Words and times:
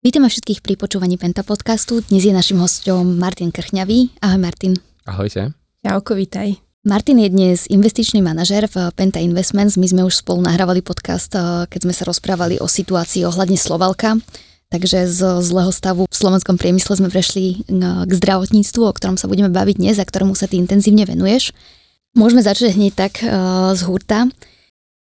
Vítame 0.00 0.32
všetkých 0.32 0.64
pri 0.64 0.80
počúvaní 0.80 1.20
Penta 1.20 1.44
podcastu. 1.44 2.00
Dnes 2.00 2.24
je 2.24 2.32
našim 2.32 2.56
hostom 2.56 3.20
Martin 3.20 3.52
Krchňavý. 3.52 4.08
Ahoj 4.24 4.40
Martin. 4.40 4.72
Ahojte. 5.04 5.52
Čauko, 5.84 6.16
vítaj. 6.16 6.56
Martin 6.88 7.20
je 7.20 7.28
dnes 7.28 7.68
investičný 7.68 8.24
manažér 8.24 8.64
v 8.72 8.96
Penta 8.96 9.20
Investments. 9.20 9.76
My 9.76 9.92
sme 9.92 10.08
už 10.08 10.24
spolu 10.24 10.40
nahrávali 10.40 10.80
podcast, 10.80 11.28
eh, 11.36 11.68
keď 11.68 11.80
sme 11.84 11.92
sa 11.92 12.08
rozprávali 12.08 12.56
o 12.56 12.64
situácii 12.64 13.28
ohľadne 13.28 13.60
Slovalka. 13.60 14.16
Takže 14.72 15.04
z 15.04 15.44
zlého 15.44 15.68
stavu 15.68 16.08
v 16.08 16.16
slovenskom 16.16 16.56
priemysle 16.56 16.96
sme 16.96 17.12
prešli 17.12 17.60
eh, 17.60 18.08
k 18.08 18.10
zdravotníctvu, 18.16 18.80
o 18.80 18.96
ktorom 18.96 19.20
sa 19.20 19.28
budeme 19.28 19.52
baviť 19.52 19.84
dnes 19.84 20.00
a 20.00 20.08
ktorému 20.08 20.32
sa 20.32 20.48
ty 20.48 20.56
intenzívne 20.56 21.04
venuješ. 21.04 21.52
Môžeme 22.16 22.40
začať 22.40 22.72
hneď 22.72 22.92
tak 22.96 23.20
uh, 23.20 23.70
z 23.76 23.84
hurta. 23.84 24.32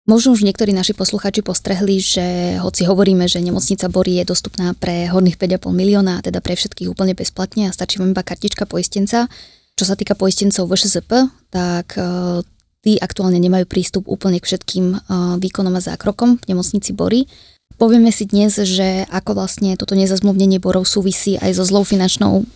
Možno 0.09 0.33
už 0.33 0.41
niektorí 0.41 0.73
naši 0.73 0.97
posluchači 0.97 1.45
postrehli, 1.45 2.01
že 2.01 2.57
hoci 2.57 2.81
hovoríme, 2.81 3.29
že 3.29 3.45
nemocnica 3.45 3.85
Bory 3.93 4.17
je 4.17 4.33
dostupná 4.33 4.73
pre 4.73 5.05
hodných 5.05 5.37
5,5 5.37 5.69
milióna, 5.69 6.25
teda 6.25 6.41
pre 6.41 6.57
všetkých 6.57 6.89
úplne 6.89 7.13
bezplatne 7.13 7.69
a 7.69 7.75
stačí 7.75 8.01
vám 8.01 8.17
iba 8.17 8.25
kartička 8.25 8.65
poistenca. 8.65 9.29
Čo 9.77 9.85
sa 9.85 9.93
týka 9.93 10.17
poistencov 10.17 10.65
VŠZP, 10.65 11.29
tak 11.53 11.93
uh, 12.01 12.41
tí 12.81 12.97
aktuálne 12.97 13.37
nemajú 13.37 13.69
prístup 13.69 14.09
úplne 14.09 14.41
k 14.41 14.49
všetkým 14.49 14.85
uh, 14.97 15.37
výkonom 15.37 15.77
a 15.77 15.81
zákrokom 15.93 16.41
v 16.41 16.47
nemocnici 16.57 16.89
Bory. 16.89 17.29
Povieme 17.77 18.09
si 18.09 18.25
dnes, 18.25 18.57
že 18.65 19.05
ako 19.13 19.37
vlastne 19.37 19.77
toto 19.77 19.93
nezazmluvnenie 19.93 20.57
Borov 20.57 20.89
súvisí 20.89 21.37
aj 21.37 21.53
so 21.53 21.63
zlou 21.69 21.85
finančnou 21.85 22.49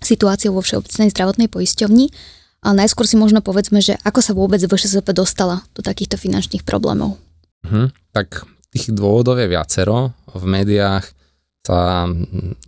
situáciou 0.00 0.56
vo 0.56 0.64
Všeobecnej 0.64 1.12
zdravotnej 1.12 1.52
poisťovni 1.52 2.37
ale 2.62 2.84
najskôr 2.84 3.06
si 3.06 3.14
možno 3.14 3.38
povedzme, 3.38 3.78
že 3.78 3.94
ako 4.02 4.20
sa 4.20 4.32
vôbec 4.34 4.58
VŠZP 4.58 5.14
dostala 5.14 5.62
do 5.74 5.80
takýchto 5.80 6.18
finančných 6.18 6.66
problémov. 6.66 7.18
Mhm, 7.66 7.94
tak 8.14 8.46
tých 8.74 8.92
dôvodov 8.92 9.40
je 9.40 9.48
viacero. 9.48 10.12
V 10.30 10.44
médiách 10.44 11.06
sa 11.64 12.08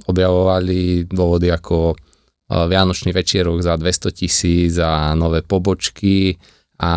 objavovali 0.08 1.08
dôvody 1.08 1.48
ako 1.48 1.92
e, 1.92 1.96
Vianočný 2.52 3.16
večierok 3.16 3.64
za 3.64 3.76
200 3.80 4.12
tisíc 4.12 4.76
a 4.76 5.16
nové 5.16 5.40
pobočky 5.40 6.36
a 6.80 6.92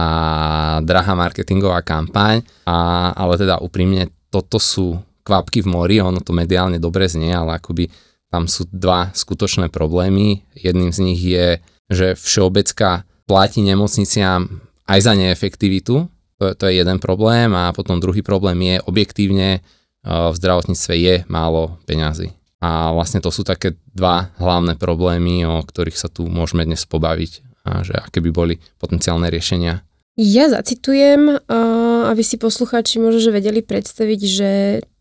drahá 0.80 1.14
marketingová 1.16 1.84
kampaň, 1.84 2.40
a, 2.68 3.12
ale 3.12 3.36
teda 3.36 3.60
úprimne 3.60 4.08
toto 4.32 4.56
sú 4.60 4.96
kvapky 5.24 5.64
v 5.64 5.68
mori, 5.72 5.96
ono 6.00 6.20
to 6.20 6.36
mediálne 6.36 6.80
dobre 6.80 7.08
znie, 7.08 7.32
ale 7.32 7.60
akoby 7.60 7.88
tam 8.32 8.50
sú 8.50 8.66
dva 8.72 9.14
skutočné 9.14 9.70
problémy. 9.70 10.42
Jedným 10.58 10.90
z 10.90 11.00
nich 11.06 11.22
je 11.22 11.62
že 11.94 12.18
všeobecka 12.18 13.06
platí 13.24 13.64
nemocniciam 13.64 14.50
aj 14.90 15.00
za 15.00 15.14
neefektivitu, 15.16 16.12
to, 16.42 16.46
to 16.60 16.64
je 16.68 16.84
jeden 16.84 17.00
problém 17.00 17.54
a 17.56 17.72
potom 17.72 18.04
druhý 18.04 18.20
problém 18.20 18.60
je 18.60 18.76
objektívne 18.84 19.50
e, 19.58 19.60
v 20.04 20.36
zdravotníctve 20.36 20.94
je 20.98 21.16
málo 21.32 21.80
peňazí. 21.88 22.36
A 22.64 22.92
vlastne 22.96 23.20
to 23.20 23.32
sú 23.32 23.44
také 23.44 23.76
dva 23.92 24.32
hlavné 24.40 24.80
problémy, 24.80 25.44
o 25.44 25.60
ktorých 25.64 26.00
sa 26.00 26.08
tu 26.08 26.28
môžeme 26.28 26.64
dnes 26.64 26.84
pobaviť 26.88 27.44
a 27.64 27.84
že 27.84 27.96
aké 27.96 28.20
by 28.20 28.32
boli 28.32 28.56
potenciálne 28.80 29.28
riešenia. 29.32 29.84
Ja 30.14 30.46
zacitujem, 30.46 31.42
aby 32.06 32.22
si 32.22 32.38
poslucháči 32.38 33.02
možno 33.02 33.34
vedeli 33.34 33.66
predstaviť, 33.66 34.20
že 34.22 34.52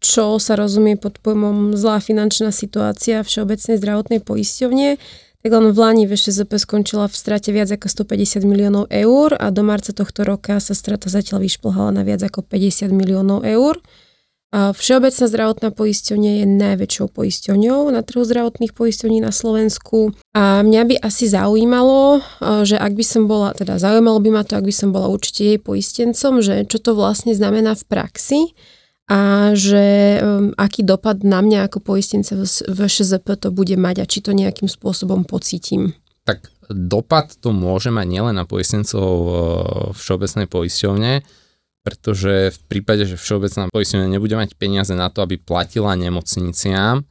čo 0.00 0.40
sa 0.40 0.56
rozumie 0.56 0.96
pod 0.96 1.20
pojmom 1.20 1.76
zlá 1.76 2.00
finančná 2.00 2.48
situácia 2.48 3.20
Všeobecnej 3.20 3.76
zdravotnej 3.76 4.24
poisťovne 4.24 4.96
tak 5.42 5.50
len 5.50 5.74
v 5.74 5.78
Lani 5.78 6.04
VŠZP 6.06 6.54
skončila 6.54 7.10
v 7.10 7.18
strate 7.18 7.50
viac 7.50 7.66
ako 7.66 7.90
150 7.90 8.46
miliónov 8.46 8.86
eur 8.94 9.34
a 9.34 9.50
do 9.50 9.66
marca 9.66 9.90
tohto 9.90 10.22
roka 10.22 10.62
sa 10.62 10.70
strata 10.70 11.10
zatiaľ 11.10 11.42
vyšplhala 11.42 11.90
na 11.90 12.06
viac 12.06 12.22
ako 12.22 12.46
50 12.46 12.94
miliónov 12.94 13.42
eur. 13.42 13.82
A 14.52 14.76
Všeobecná 14.76 15.24
zdravotná 15.32 15.68
poisťovňa 15.72 16.32
je 16.38 16.46
najväčšou 16.46 17.08
poisťovňou 17.16 17.88
na 17.88 18.04
trhu 18.04 18.20
zdravotných 18.20 18.76
poisťovní 18.76 19.24
na 19.24 19.32
Slovensku. 19.32 20.12
A 20.36 20.60
mňa 20.60 20.82
by 20.92 20.94
asi 21.00 21.24
zaujímalo, 21.24 22.20
že 22.62 22.76
ak 22.76 22.92
by 22.92 23.00
som 23.00 23.24
bola, 23.24 23.56
teda 23.56 23.80
zaujímalo 23.80 24.20
by 24.20 24.30
ma 24.30 24.42
to, 24.44 24.60
ak 24.60 24.68
by 24.68 24.74
som 24.76 24.92
bola 24.92 25.08
určite 25.08 25.42
jej 25.42 25.56
poistencom, 25.56 26.44
že 26.44 26.68
čo 26.68 26.78
to 26.84 26.92
vlastne 26.92 27.32
znamená 27.32 27.72
v 27.72 27.84
praxi 27.88 28.40
a 29.12 29.52
že 29.52 30.16
um, 30.24 30.56
aký 30.56 30.80
dopad 30.80 31.20
na 31.20 31.44
mňa 31.44 31.68
ako 31.68 31.84
poistenca 31.84 32.32
v 32.48 32.78
ŠZP 32.80 33.36
to 33.36 33.52
bude 33.52 33.76
mať 33.76 34.00
a 34.00 34.08
či 34.08 34.24
to 34.24 34.32
nejakým 34.32 34.72
spôsobom 34.72 35.28
pocítim. 35.28 35.92
Tak 36.24 36.48
dopad 36.72 37.36
to 37.36 37.52
môže 37.52 37.92
mať 37.92 38.08
nielen 38.08 38.32
na 38.40 38.48
poistencov 38.48 39.12
uh, 39.12 39.34
všeobecnej 39.92 40.48
poisťovne, 40.48 41.12
pretože 41.84 42.56
v 42.56 42.60
prípade, 42.72 43.04
že 43.04 43.20
všeobecná 43.20 43.68
poisťovňa 43.68 44.08
nebude 44.08 44.32
mať 44.32 44.56
peniaze 44.56 44.96
na 44.96 45.12
to, 45.12 45.20
aby 45.20 45.36
platila 45.36 45.92
nemocniciam, 45.92 47.04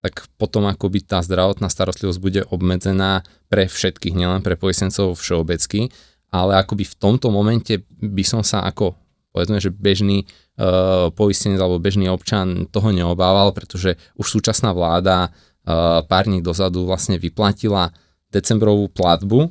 tak 0.00 0.24
potom 0.40 0.64
akoby 0.72 1.04
tá 1.04 1.20
zdravotná 1.20 1.68
starostlivosť 1.68 2.20
bude 2.22 2.40
obmedzená 2.48 3.28
pre 3.52 3.68
všetkých, 3.68 4.16
nielen 4.16 4.40
pre 4.40 4.56
poistencov 4.56 5.20
všeobecky, 5.20 5.92
ale 6.32 6.56
akoby 6.56 6.88
v 6.88 6.96
tomto 6.96 7.28
momente 7.28 7.84
by 8.00 8.24
som 8.24 8.40
sa 8.40 8.64
ako 8.64 9.01
povedzme, 9.32 9.58
že 9.58 9.72
bežný 9.72 10.28
uh, 10.28 11.08
poistenec 11.12 11.58
alebo 11.58 11.80
bežný 11.80 12.06
občan 12.12 12.68
toho 12.68 12.92
neobával, 12.92 13.50
pretože 13.56 13.96
už 14.20 14.38
súčasná 14.38 14.76
vláda 14.76 15.28
uh, 15.28 16.04
pár 16.04 16.28
dní 16.28 16.44
dozadu 16.44 16.84
vlastne 16.84 17.16
vyplatila 17.16 17.90
decembrovú 18.32 18.88
platbu 18.92 19.40
uh, 19.44 19.50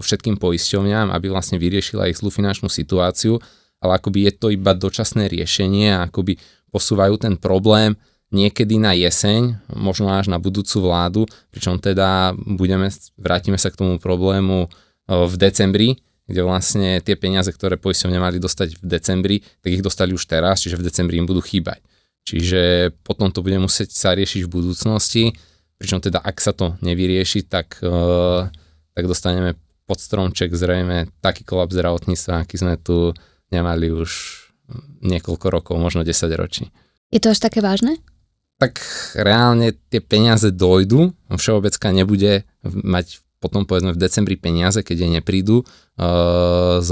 všetkým 0.00 0.40
poisťovňam, 0.40 1.12
aby 1.12 1.28
vlastne 1.28 1.56
vyriešila 1.60 2.08
ich 2.08 2.20
zlú 2.20 2.32
finančnú 2.32 2.68
situáciu, 2.68 3.40
ale 3.80 4.00
akoby 4.00 4.28
je 4.28 4.32
to 4.36 4.46
iba 4.52 4.72
dočasné 4.72 5.28
riešenie 5.28 5.92
a 5.92 6.08
akoby 6.08 6.40
posúvajú 6.72 7.16
ten 7.20 7.36
problém 7.36 7.96
niekedy 8.34 8.76
na 8.82 8.90
jeseň, 8.92 9.70
možno 9.72 10.10
až 10.10 10.28
na 10.28 10.42
budúcu 10.42 10.82
vládu, 10.82 11.22
pričom 11.54 11.78
teda 11.78 12.34
budeme, 12.34 12.90
vrátime 13.14 13.56
sa 13.56 13.70
k 13.70 13.78
tomu 13.78 14.02
problému 14.02 14.66
v 15.06 15.34
decembri, 15.38 16.02
kde 16.26 16.42
vlastne 16.42 16.98
tie 17.02 17.14
peniaze, 17.14 17.48
ktoré 17.54 17.78
poisťovne 17.78 18.18
mali 18.18 18.42
dostať 18.42 18.82
v 18.82 18.84
decembri, 18.84 19.36
tak 19.62 19.70
ich 19.70 19.82
dostali 19.82 20.10
už 20.10 20.26
teraz, 20.26 20.62
čiže 20.62 20.78
v 20.78 20.86
decembri 20.86 21.22
im 21.22 21.26
budú 21.26 21.38
chýbať. 21.38 21.78
Čiže 22.26 22.90
potom 23.06 23.30
to 23.30 23.46
bude 23.46 23.54
musieť 23.62 23.94
sa 23.94 24.10
riešiť 24.18 24.42
v 24.42 24.50
budúcnosti, 24.50 25.24
pričom 25.78 26.02
teda 26.02 26.18
ak 26.18 26.42
sa 26.42 26.50
to 26.50 26.74
nevyrieši, 26.82 27.46
tak, 27.46 27.78
uh, 27.86 28.50
tak 28.98 29.04
dostaneme 29.06 29.54
pod 29.86 30.02
stromček 30.02 30.50
zrejme 30.50 31.14
taký 31.22 31.46
kolaps 31.46 31.70
zdravotníctva, 31.70 32.42
aký 32.42 32.58
sme 32.58 32.74
tu 32.74 33.14
nemali 33.54 33.94
už 33.94 34.10
niekoľko 35.06 35.46
rokov, 35.46 35.74
možno 35.78 36.02
10 36.02 36.26
ročí. 36.34 36.74
Je 37.14 37.22
to 37.22 37.30
až 37.30 37.38
také 37.38 37.62
vážne? 37.62 38.02
Tak 38.58 38.82
reálne 39.14 39.76
tie 39.92 40.02
peniaze 40.02 40.50
dojdu, 40.50 41.14
všeobecka 41.30 41.94
nebude 41.94 42.42
mať 42.66 43.22
potom 43.36 43.68
povedzme 43.68 43.92
v 43.92 44.00
decembri 44.00 44.36
peniaze, 44.40 44.80
keď 44.80 45.06
jej 45.06 45.10
neprídu 45.12 45.62
uh, 45.62 46.80
z, 46.80 46.90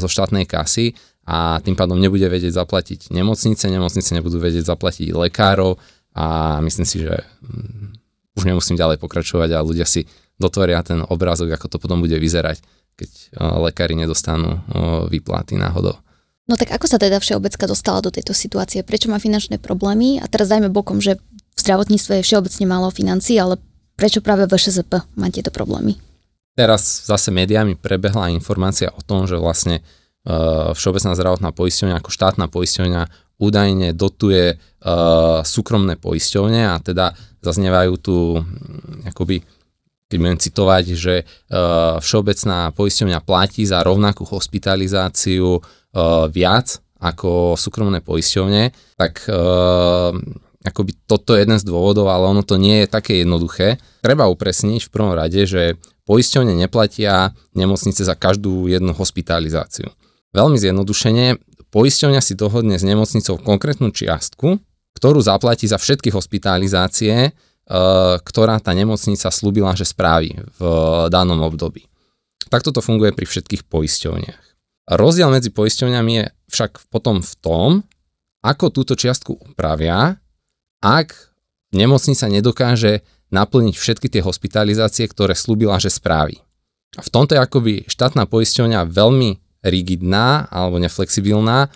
zo 0.00 0.08
štátnej 0.08 0.48
kasy 0.48 0.96
a 1.28 1.60
tým 1.60 1.76
pádom 1.76 1.98
nebude 2.00 2.24
vedieť 2.26 2.54
zaplatiť 2.54 3.12
nemocnice, 3.12 3.66
nemocnice 3.68 4.10
nebudú 4.16 4.40
vedieť 4.40 4.64
zaplatiť 4.66 5.12
lekárov 5.12 5.76
a 6.16 6.58
myslím 6.64 6.86
si, 6.88 7.04
že 7.04 7.12
um, 7.44 7.92
už 8.36 8.48
nemusím 8.48 8.80
ďalej 8.80 8.96
pokračovať 9.00 9.52
a 9.52 9.64
ľudia 9.64 9.84
si 9.84 10.08
dotvoria 10.40 10.80
ten 10.84 11.04
obrázok, 11.04 11.56
ako 11.56 11.66
to 11.72 11.76
potom 11.80 12.00
bude 12.00 12.16
vyzerať, 12.16 12.60
keď 12.96 13.10
uh, 13.36 13.60
lekári 13.68 13.92
nedostanú 13.92 14.60
uh, 14.60 14.60
výplaty 15.12 15.60
náhodou. 15.60 16.00
No 16.46 16.54
tak 16.54 16.70
ako 16.70 16.86
sa 16.86 17.02
teda 17.02 17.18
Všeobecka 17.18 17.66
dostala 17.66 17.98
do 17.98 18.14
tejto 18.14 18.30
situácie? 18.30 18.86
Prečo 18.86 19.10
má 19.10 19.18
finančné 19.18 19.58
problémy? 19.58 20.22
A 20.22 20.30
teraz 20.30 20.46
dajme 20.46 20.70
bokom, 20.70 21.02
že 21.02 21.18
v 21.56 21.58
zdravotníctve 21.58 22.22
je 22.22 22.26
všeobecne 22.26 22.64
málo 22.70 22.94
financí, 22.94 23.34
ale 23.34 23.58
Prečo 23.96 24.20
práve 24.20 24.44
VŠZP 24.44 25.16
má 25.16 25.32
tieto 25.32 25.48
problémy? 25.48 25.96
Teraz 26.52 27.08
zase 27.08 27.32
médiami 27.32 27.80
prebehla 27.80 28.28
informácia 28.28 28.92
o 28.92 29.00
tom, 29.00 29.24
že 29.24 29.40
vlastne 29.40 29.80
uh, 29.80 30.76
Všeobecná 30.76 31.16
zdravotná 31.16 31.50
poisťovňa 31.56 31.96
ako 32.00 32.10
štátna 32.12 32.46
poisťovňa 32.52 33.02
údajne 33.40 33.96
dotuje 33.96 34.56
uh, 34.56 35.40
súkromné 35.40 35.96
poisťovne 35.96 36.60
a 36.72 36.76
teda 36.80 37.16
zaznievajú 37.40 37.92
tu 38.00 38.16
mm, 38.40 39.12
akoby 39.12 39.40
keď 40.06 40.18
budem 40.22 40.38
citovať, 40.38 40.84
že 40.94 41.14
uh, 41.26 41.98
všeobecná 41.98 42.70
poisťovňa 42.78 43.18
platí 43.26 43.66
za 43.66 43.82
rovnakú 43.82 44.22
hospitalizáciu 44.22 45.58
viac 46.28 46.76
ako 47.00 47.56
súkromné 47.56 48.04
poisťovne, 48.04 48.68
tak 49.00 49.24
akoby 50.66 50.98
toto 51.06 51.38
je 51.38 51.46
jeden 51.46 51.56
z 51.56 51.64
dôvodov, 51.64 52.10
ale 52.10 52.26
ono 52.26 52.42
to 52.42 52.58
nie 52.58 52.82
je 52.84 52.88
také 52.90 53.22
jednoduché. 53.22 53.78
Treba 54.02 54.26
upresniť 54.26 54.82
v 54.82 54.92
prvom 54.92 55.14
rade, 55.14 55.46
že 55.46 55.78
poisťovne 56.06 56.54
neplatia 56.58 57.34
nemocnice 57.54 58.02
za 58.02 58.14
každú 58.18 58.66
jednu 58.66 58.90
hospitalizáciu. 58.94 59.90
Veľmi 60.34 60.58
zjednodušene, 60.58 61.38
poisťovňa 61.70 62.20
si 62.20 62.34
dohodne 62.34 62.76
s 62.78 62.84
nemocnicou 62.86 63.38
konkrétnu 63.38 63.94
čiastku, 63.94 64.58
ktorú 64.98 65.18
zaplatí 65.22 65.70
za 65.70 65.78
všetky 65.78 66.10
hospitalizácie, 66.10 67.14
e, 67.16 67.30
ktorá 68.20 68.58
tá 68.58 68.72
nemocnica 68.72 69.28
slúbila, 69.30 69.76
že 69.76 69.86
správi 69.86 70.34
v 70.56 70.60
danom 71.08 71.42
období. 71.46 71.86
Takto 72.46 72.70
to 72.70 72.80
funguje 72.80 73.10
pri 73.10 73.26
všetkých 73.26 73.66
poisťovniach. 73.66 74.42
Rozdiel 74.86 75.28
medzi 75.34 75.50
poisťovňami 75.50 76.12
je 76.14 76.24
však 76.54 76.86
potom 76.94 77.18
v 77.18 77.32
tom, 77.42 77.68
ako 78.46 78.70
túto 78.70 78.94
čiastku 78.94 79.34
upravia 79.34 80.14
ak 80.80 81.32
nemocnica 81.72 82.26
nedokáže 82.30 83.04
naplniť 83.34 83.74
všetky 83.74 84.06
tie 84.08 84.22
hospitalizácie, 84.22 85.04
ktoré 85.10 85.34
slúbila, 85.34 85.82
že 85.82 85.90
spraví. 85.90 86.38
A 86.96 87.04
v 87.04 87.12
tomto 87.12 87.36
je 87.36 87.42
akoby 87.42 87.74
štátna 87.90 88.24
poisťovňa 88.30 88.88
veľmi 88.88 89.30
rigidná 89.66 90.46
alebo 90.48 90.78
neflexibilná, 90.78 91.68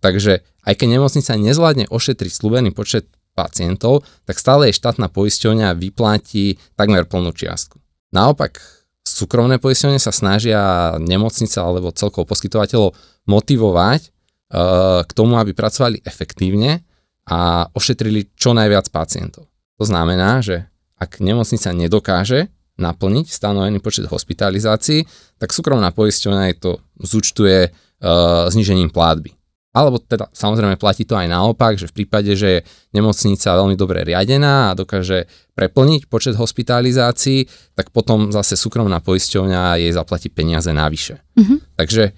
takže 0.00 0.42
aj 0.66 0.74
keď 0.74 0.88
nemocnica 0.98 1.32
nezvládne 1.36 1.86
ošetriť 1.92 2.32
slúbený 2.32 2.74
počet 2.74 3.06
pacientov, 3.36 4.02
tak 4.24 4.40
stále 4.40 4.72
jej 4.72 4.78
štátna 4.80 5.12
poisťovňa 5.12 5.76
vyplatí 5.76 6.56
takmer 6.74 7.04
plnú 7.04 7.36
čiastku. 7.36 7.76
Naopak, 8.10 8.58
súkromné 9.04 9.60
poisťovne 9.60 10.00
sa 10.00 10.10
snažia 10.10 10.96
nemocnica 10.96 11.60
alebo 11.60 11.92
celkovo 11.92 12.24
poskytovateľov 12.26 12.96
motivovať 13.28 14.00
uh, 14.08 15.04
k 15.04 15.10
tomu, 15.12 15.36
aby 15.36 15.52
pracovali 15.52 16.00
efektívne 16.02 16.85
a 17.26 17.66
ošetrili 17.74 18.32
čo 18.38 18.54
najviac 18.54 18.90
pacientov. 18.94 19.50
To 19.76 19.84
znamená, 19.84 20.40
že 20.40 20.70
ak 20.96 21.20
nemocnica 21.20 21.74
nedokáže 21.74 22.48
naplniť 22.76 23.26
stanovený 23.32 23.80
počet 23.80 24.08
hospitalizácií, 24.08 25.04
tak 25.40 25.52
súkromná 25.52 25.92
poisťovňa 25.92 26.44
to 26.60 26.80
zúčtuje 27.00 27.72
uh, 27.72 28.48
znižením 28.52 28.92
platby. 28.92 29.32
Alebo 29.76 30.00
teda 30.00 30.32
samozrejme 30.32 30.80
platí 30.80 31.04
to 31.04 31.20
aj 31.20 31.28
naopak, 31.28 31.76
že 31.76 31.92
v 31.92 32.00
prípade, 32.00 32.32
že 32.32 32.48
je 32.48 32.64
nemocnica 32.96 33.60
veľmi 33.60 33.76
dobre 33.76 34.08
riadená 34.08 34.72
a 34.72 34.76
dokáže 34.76 35.28
preplniť 35.52 36.08
počet 36.08 36.32
hospitalizácií, 36.32 37.44
tak 37.76 37.92
potom 37.92 38.32
zase 38.32 38.56
súkromná 38.56 39.04
poisťovňa 39.04 39.76
jej 39.84 39.92
zaplatí 39.92 40.32
peniaze 40.32 40.72
navyše. 40.72 41.20
Mm-hmm. 41.36 41.76
Takže 41.76 42.16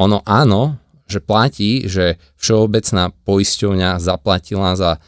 ono 0.00 0.24
áno, 0.24 0.80
že 1.06 1.22
platí, 1.22 1.86
že 1.86 2.18
všeobecná 2.38 3.14
poisťovňa 3.24 4.02
zaplatila 4.02 4.74
za 4.74 4.98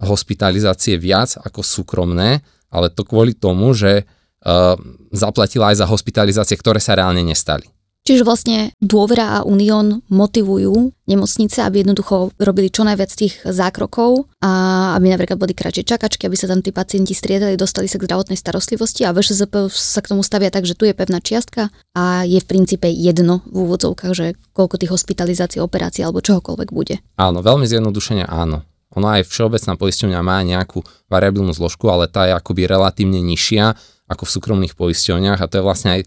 hospitalizácie 0.00 1.00
viac 1.00 1.40
ako 1.40 1.64
súkromné, 1.64 2.44
ale 2.68 2.92
to 2.92 3.04
kvôli 3.04 3.32
tomu, 3.32 3.72
že 3.72 4.04
uh, 4.04 4.76
zaplatila 5.12 5.72
aj 5.72 5.80
za 5.80 5.86
hospitalizácie, 5.88 6.56
ktoré 6.60 6.76
sa 6.80 6.96
reálne 6.96 7.24
nestali. 7.24 7.75
Čiže 8.06 8.22
vlastne 8.22 8.70
dôvera 8.78 9.42
a 9.42 9.44
Unión 9.44 9.98
motivujú 10.06 10.94
nemocnice, 11.10 11.58
aby 11.66 11.82
jednoducho 11.82 12.30
robili 12.38 12.70
čo 12.70 12.86
najviac 12.86 13.10
tých 13.10 13.42
zákrokov 13.42 14.30
a 14.38 14.94
aby 14.94 15.10
napríklad 15.10 15.34
boli 15.34 15.58
kratšie 15.58 15.82
čakačky, 15.82 16.30
aby 16.30 16.38
sa 16.38 16.46
tam 16.46 16.62
tí 16.62 16.70
pacienti 16.70 17.18
striedali, 17.18 17.58
dostali 17.58 17.90
sa 17.90 17.98
k 17.98 18.06
zdravotnej 18.06 18.38
starostlivosti 18.38 19.02
a 19.02 19.10
VŠZP 19.10 19.66
sa 19.74 19.98
k 20.06 20.14
tomu 20.14 20.22
stavia 20.22 20.54
tak, 20.54 20.70
že 20.70 20.78
tu 20.78 20.86
je 20.86 20.94
pevná 20.94 21.18
čiastka 21.18 21.74
a 21.98 22.22
je 22.22 22.38
v 22.38 22.46
princípe 22.46 22.86
jedno 22.86 23.42
v 23.50 23.66
úvodzovkách, 23.66 24.12
že 24.14 24.38
koľko 24.54 24.78
tých 24.78 24.94
hospitalizácií, 24.94 25.58
operácií 25.58 26.06
alebo 26.06 26.22
čohokoľvek 26.22 26.68
bude. 26.70 27.02
Áno, 27.18 27.42
veľmi 27.42 27.66
zjednodušene 27.66 28.22
áno. 28.22 28.62
Ono 28.94 29.06
aj 29.10 29.26
všeobecná 29.26 29.74
poisťovňa 29.74 30.20
má 30.22 30.46
nejakú 30.46 30.86
variabilnú 31.10 31.50
zložku, 31.50 31.90
ale 31.90 32.06
tá 32.06 32.30
je 32.30 32.38
akoby 32.38 32.70
relatívne 32.70 33.18
nižšia 33.18 33.74
ako 34.06 34.22
v 34.22 34.34
súkromných 34.38 34.78
poisťovniach 34.78 35.42
a 35.42 35.50
to 35.50 35.58
je 35.58 35.66
vlastne 35.66 35.90
aj 35.98 36.00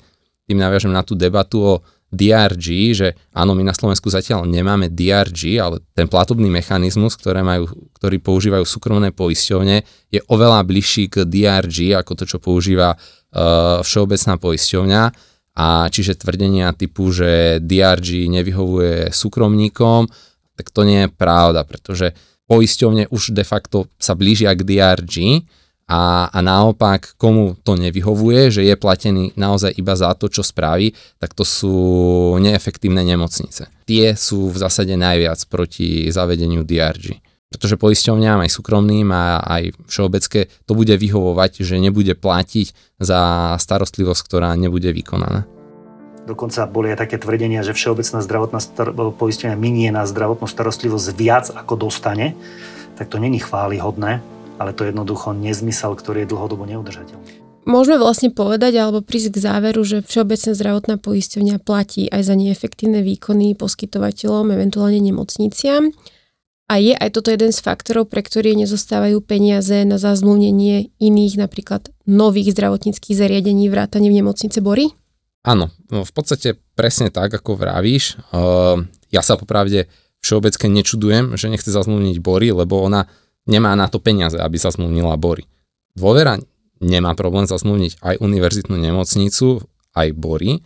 tým 0.49 0.57
naviažem 0.57 0.89
na 0.89 1.05
tú 1.05 1.13
debatu 1.13 1.61
o 1.61 1.73
DRG, 2.09 2.67
že 2.97 3.07
áno, 3.37 3.53
my 3.53 3.61
na 3.61 3.77
Slovensku 3.77 4.09
zatiaľ 4.09 4.49
nemáme 4.49 4.89
DRG, 4.89 5.61
ale 5.61 5.85
ten 5.93 6.09
platobný 6.09 6.49
mechanizmus, 6.49 7.13
ktoré 7.13 7.45
majú, 7.45 7.69
ktorý 8.01 8.17
používajú 8.17 8.65
súkromné 8.65 9.13
poisťovne, 9.13 9.85
je 10.09 10.21
oveľa 10.25 10.65
bližší 10.65 11.05
k 11.05 11.21
DRG, 11.29 11.93
ako 11.93 12.11
to, 12.17 12.23
čo 12.25 12.41
používa 12.41 12.97
uh, 12.97 13.85
všeobecná 13.85 14.41
poisťovňa. 14.41 15.03
A 15.59 15.85
čiže 15.93 16.17
tvrdenia 16.17 16.73
typu, 16.73 17.13
že 17.13 17.61
DRG 17.61 18.25
nevyhovuje 18.25 19.13
súkromníkom, 19.13 20.09
tak 20.57 20.73
to 20.73 20.81
nie 20.81 21.05
je 21.05 21.13
pravda, 21.13 21.61
pretože 21.61 22.17
poisťovne 22.49 23.13
už 23.13 23.37
de 23.37 23.45
facto 23.45 23.85
sa 24.01 24.17
blížia 24.17 24.57
k 24.57 24.65
DRG, 24.65 25.15
a, 25.89 26.29
a 26.29 26.39
naopak, 26.45 27.17
komu 27.17 27.57
to 27.65 27.73
nevyhovuje, 27.73 28.53
že 28.53 28.61
je 28.61 28.77
platený 28.77 29.33
naozaj 29.33 29.73
iba 29.73 29.97
za 29.97 30.13
to, 30.13 30.29
čo 30.29 30.45
spraví, 30.45 30.93
tak 31.17 31.33
to 31.33 31.41
sú 31.41 31.75
neefektívne 32.37 33.01
nemocnice. 33.01 33.73
Tie 33.89 34.13
sú 34.13 34.53
v 34.53 34.61
zásade 34.61 34.93
najviac 34.93 35.41
proti 35.49 36.13
zavedeniu 36.13 36.61
DRG. 36.61 37.17
Pretože 37.49 37.81
poisťovňám 37.81 38.45
aj 38.45 38.53
súkromným 38.53 39.09
a 39.09 39.41
aj 39.41 39.73
všeobecké 39.89 40.53
to 40.69 40.77
bude 40.77 40.93
vyhovovať, 40.93 41.65
že 41.65 41.81
nebude 41.81 42.13
platiť 42.13 43.01
za 43.01 43.21
starostlivosť, 43.57 44.21
ktorá 44.21 44.53
nebude 44.53 44.93
vykonaná. 44.93 45.49
Dokonca 46.29 46.69
boli 46.69 46.93
aj 46.93 47.09
také 47.09 47.17
tvrdenia, 47.17 47.65
že 47.65 47.73
všeobecná 47.73 48.21
zdravotná 48.21 48.61
star- 48.61 48.93
poisťovňa 48.93 49.57
minie 49.57 49.89
na 49.89 50.05
zdravotnú 50.05 50.45
starostlivosť 50.45 51.07
viac 51.17 51.49
ako 51.49 51.89
dostane, 51.89 52.37
tak 52.93 53.09
to 53.09 53.17
není 53.17 53.41
chválihodné 53.41 54.21
ale 54.59 54.75
to 54.75 54.83
je 54.83 54.91
jednoducho 54.91 55.31
nezmysel, 55.31 55.95
ktorý 55.95 56.27
je 56.27 56.31
dlhodobo 56.35 56.67
neudržateľný. 56.67 57.49
Môžeme 57.69 58.01
vlastne 58.01 58.33
povedať 58.33 58.81
alebo 58.81 59.03
prísť 59.03 59.35
k 59.35 59.43
záveru, 59.45 59.85
že 59.85 60.01
Všeobecná 60.01 60.51
zdravotná 60.57 60.95
poisťovňa 60.97 61.55
platí 61.61 62.09
aj 62.09 62.21
za 62.25 62.35
neefektívne 62.35 63.03
výkony 63.03 63.53
poskytovateľom, 63.53 64.55
eventuálne 64.55 64.97
nemocniciam. 64.97 65.93
A 66.69 66.77
je 66.77 66.93
aj 66.93 67.17
toto 67.17 67.33
jeden 67.33 67.49
z 67.49 67.59
faktorov, 67.65 68.13
pre 68.13 68.21
ktorý 68.21 68.53
nezostávajú 68.53 69.25
peniaze 69.25 69.85
na 69.89 69.97
zazmluvnenie 69.97 70.93
iných, 71.01 71.41
napríklad 71.41 71.89
nových 72.05 72.53
zdravotníckých 72.53 73.17
zariadení 73.17 73.73
vrátane 73.73 74.05
v 74.05 74.21
nemocnice 74.21 74.61
Bory? 74.61 74.93
Áno, 75.41 75.73
no 75.89 76.05
v 76.05 76.11
podstate 76.13 76.61
presne 76.77 77.09
tak, 77.09 77.33
ako 77.33 77.57
vravíš. 77.57 78.21
Uh, 78.29 78.85
ja 79.09 79.25
sa 79.25 79.33
popravde 79.33 79.89
všeobecké 80.21 80.69
nečudujem, 80.69 81.37
že 81.41 81.49
nechce 81.49 81.73
zazmluvniť 81.73 82.17
Bory, 82.21 82.53
lebo 82.53 82.85
ona 82.85 83.09
nemá 83.49 83.73
na 83.73 83.89
to 83.89 83.97
peniaze, 83.97 84.37
aby 84.37 84.61
sa 84.61 84.69
zmluvnila 84.69 85.17
Bory. 85.17 85.49
Dôvera 85.97 86.37
nemá 86.79 87.17
problém 87.17 87.49
zasmluvniť 87.49 87.99
aj 87.99 88.15
univerzitnú 88.21 88.77
nemocnicu, 88.77 89.65
aj 89.97 90.07
Bory, 90.13 90.61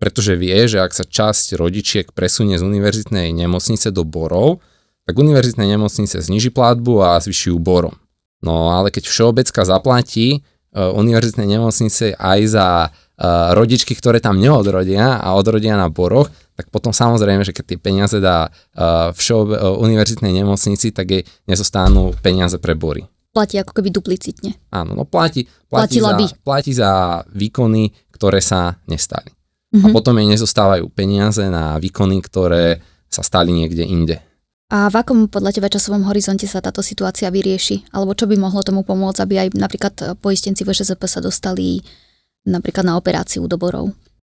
pretože 0.00 0.36
vie, 0.36 0.56
že 0.68 0.80
ak 0.80 0.92
sa 0.92 1.04
časť 1.04 1.56
rodičiek 1.56 2.06
presunie 2.12 2.56
z 2.56 2.64
univerzitnej 2.64 3.32
nemocnice 3.32 3.92
do 3.92 4.04
Borov, 4.04 4.64
tak 5.04 5.16
univerzitné 5.16 5.64
nemocnice 5.76 6.20
zniží 6.22 6.52
platbu 6.52 7.02
a 7.02 7.20
zvyšujú 7.20 7.56
Borom. 7.60 7.96
No 8.40 8.72
ale 8.72 8.88
keď 8.88 9.10
Všeobecka 9.10 9.66
zaplatí 9.68 10.40
uh, 10.40 10.94
univerzitné 10.96 11.44
nemocnice 11.44 12.16
aj 12.16 12.40
za 12.48 12.66
uh, 12.88 13.52
rodičky, 13.52 13.92
ktoré 13.92 14.24
tam 14.24 14.40
neodrodia 14.40 15.20
a 15.20 15.36
odrodia 15.36 15.76
na 15.76 15.92
Boroch, 15.92 16.32
tak 16.60 16.68
potom 16.68 16.92
samozrejme, 16.92 17.40
že 17.40 17.56
keď 17.56 17.64
tie 17.64 17.78
peniaze 17.80 18.20
dá 18.20 18.52
uh, 18.52 19.08
v 19.16 19.20
show, 19.24 19.48
uh, 19.48 19.72
univerzitnej 19.80 20.36
nemocnici, 20.44 20.92
tak 20.92 21.08
jej 21.08 21.22
nezostanú 21.48 22.12
peniaze 22.20 22.60
pre 22.60 22.76
bory. 22.76 23.08
Platí 23.32 23.56
ako 23.56 23.72
keby 23.72 23.88
duplicitne. 23.88 24.60
Áno, 24.68 24.92
no 24.92 25.08
platí, 25.08 25.48
platí, 25.70 26.02
za, 26.02 26.12
by. 26.12 26.24
platí 26.44 26.76
za 26.76 27.22
výkony, 27.32 27.88
ktoré 28.12 28.44
sa 28.44 28.76
nestali. 28.84 29.32
Mm-hmm. 29.32 29.80
A 29.80 29.86
Mhm. 29.88 29.94
potom 29.94 30.14
jej 30.18 30.28
nezostávajú 30.28 30.84
peniaze 30.92 31.46
na 31.48 31.78
výkony, 31.80 32.20
ktoré 32.20 32.82
sa 33.06 33.22
stali 33.24 33.54
niekde 33.54 33.86
inde. 33.86 34.18
A 34.70 34.86
v 34.86 35.02
akom 35.02 35.26
podľa 35.26 35.50
teba 35.58 35.66
časovom 35.66 36.06
horizonte 36.06 36.46
sa 36.46 36.62
táto 36.62 36.78
situácia 36.78 37.26
vyrieši? 37.26 37.90
Alebo 37.90 38.14
čo 38.14 38.30
by 38.30 38.38
mohlo 38.38 38.62
tomu 38.62 38.86
pomôcť, 38.86 39.18
aby 39.26 39.34
aj 39.46 39.48
napríklad 39.58 39.94
poistenci 40.22 40.62
VŠZP 40.62 41.02
sa 41.10 41.18
dostali 41.18 41.82
napríklad 42.46 42.86
na 42.86 42.94
operáciu 42.94 43.50
do 43.50 43.58
borov? 43.58 43.90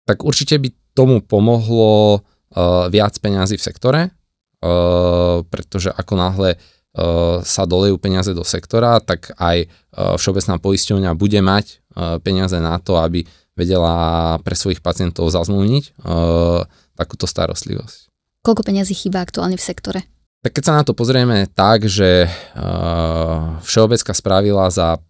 Tak 0.05 0.21
určite 0.21 0.61
by 0.61 0.69
tomu 0.93 1.19
pomohlo 1.19 2.21
uh, 2.21 2.87
viac 2.93 3.17
peňazí 3.19 3.57
v 3.57 3.65
sektore, 3.65 4.01
uh, 4.09 5.41
pretože 5.49 5.89
ako 5.91 6.13
náhle 6.15 6.49
uh, 6.55 7.41
sa 7.41 7.65
dolejú 7.65 7.97
peniaze 7.97 8.31
do 8.31 8.45
sektora, 8.45 9.01
tak 9.01 9.33
aj 9.35 9.65
uh, 9.65 10.15
Všeobecná 10.15 10.61
poisťovňa 10.61 11.11
bude 11.17 11.41
mať 11.41 11.65
uh, 11.97 12.21
peniaze 12.21 12.55
na 12.61 12.77
to, 12.77 13.01
aby 13.01 13.25
vedela 13.57 14.35
pre 14.45 14.53
svojich 14.53 14.79
pacientov 14.79 15.31
zazmluvniť 15.33 15.83
uh, 16.05 16.63
takúto 16.95 17.25
starostlivosť. 17.25 18.07
Koľko 18.45 18.61
peňazí 18.61 18.93
chýba 18.93 19.25
aktuálne 19.25 19.57
v 19.57 19.65
sektore? 19.65 19.99
Tak 20.45 20.61
keď 20.61 20.63
sa 20.63 20.77
na 20.77 20.83
to 20.85 20.93
pozrieme 20.93 21.49
tak, 21.49 21.89
že 21.89 22.29
uh, 22.29 23.57
Všeobecka 23.65 24.13
spravila 24.13 24.69
za 24.69 25.01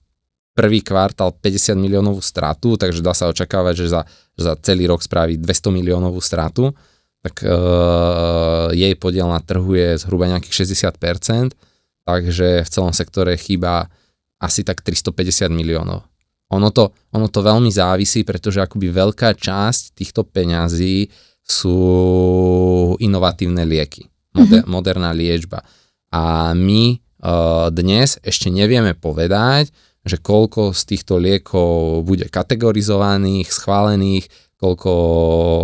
prvý 0.55 0.79
kvartál 0.79 1.35
50 1.35 1.75
miliónovú 1.75 2.23
stratu, 2.23 2.79
takže 2.79 3.03
dá 3.03 3.11
sa 3.11 3.27
očakávať, 3.27 3.75
že 3.85 3.87
za, 3.91 4.01
že 4.39 4.41
za 4.47 4.53
celý 4.63 4.87
rok 4.87 5.03
spraví 5.03 5.35
200 5.35 5.75
miliónovú 5.75 6.23
stratu, 6.23 6.71
tak 7.19 7.43
uh, 7.43 8.71
jej 8.71 8.95
podiel 8.95 9.27
na 9.27 9.43
trhu 9.43 9.75
je 9.75 9.99
zhruba 9.99 10.31
nejakých 10.31 10.79
60%, 10.79 11.51
takže 12.07 12.63
v 12.63 12.69
celom 12.71 12.95
sektore 12.95 13.35
chýba 13.35 13.91
asi 14.39 14.63
tak 14.63 14.79
350 14.79 15.51
miliónov. 15.51 16.07
Ono 16.53 16.69
to, 16.71 16.95
ono 17.11 17.27
to 17.27 17.41
veľmi 17.41 17.73
závisí, 17.73 18.23
pretože 18.23 18.63
akoby 18.63 18.93
veľká 18.93 19.35
časť 19.35 19.97
týchto 19.97 20.23
peňazí 20.23 21.09
sú 21.41 21.77
inovatívne 23.01 23.65
lieky, 23.65 24.07
moder, 24.31 24.61
mm-hmm. 24.63 24.71
moderná 24.71 25.11
liečba. 25.11 25.65
A 26.13 26.53
my 26.53 26.95
uh, 26.95 27.67
dnes 27.73 28.21
ešte 28.21 28.53
nevieme 28.53 28.93
povedať, 28.93 29.73
že 30.05 30.21
koľko 30.21 30.71
z 30.71 30.81
týchto 30.85 31.17
liekov 31.17 32.05
bude 32.05 32.29
kategorizovaných, 32.29 33.49
schválených, 33.49 34.29
koľko 34.55 34.93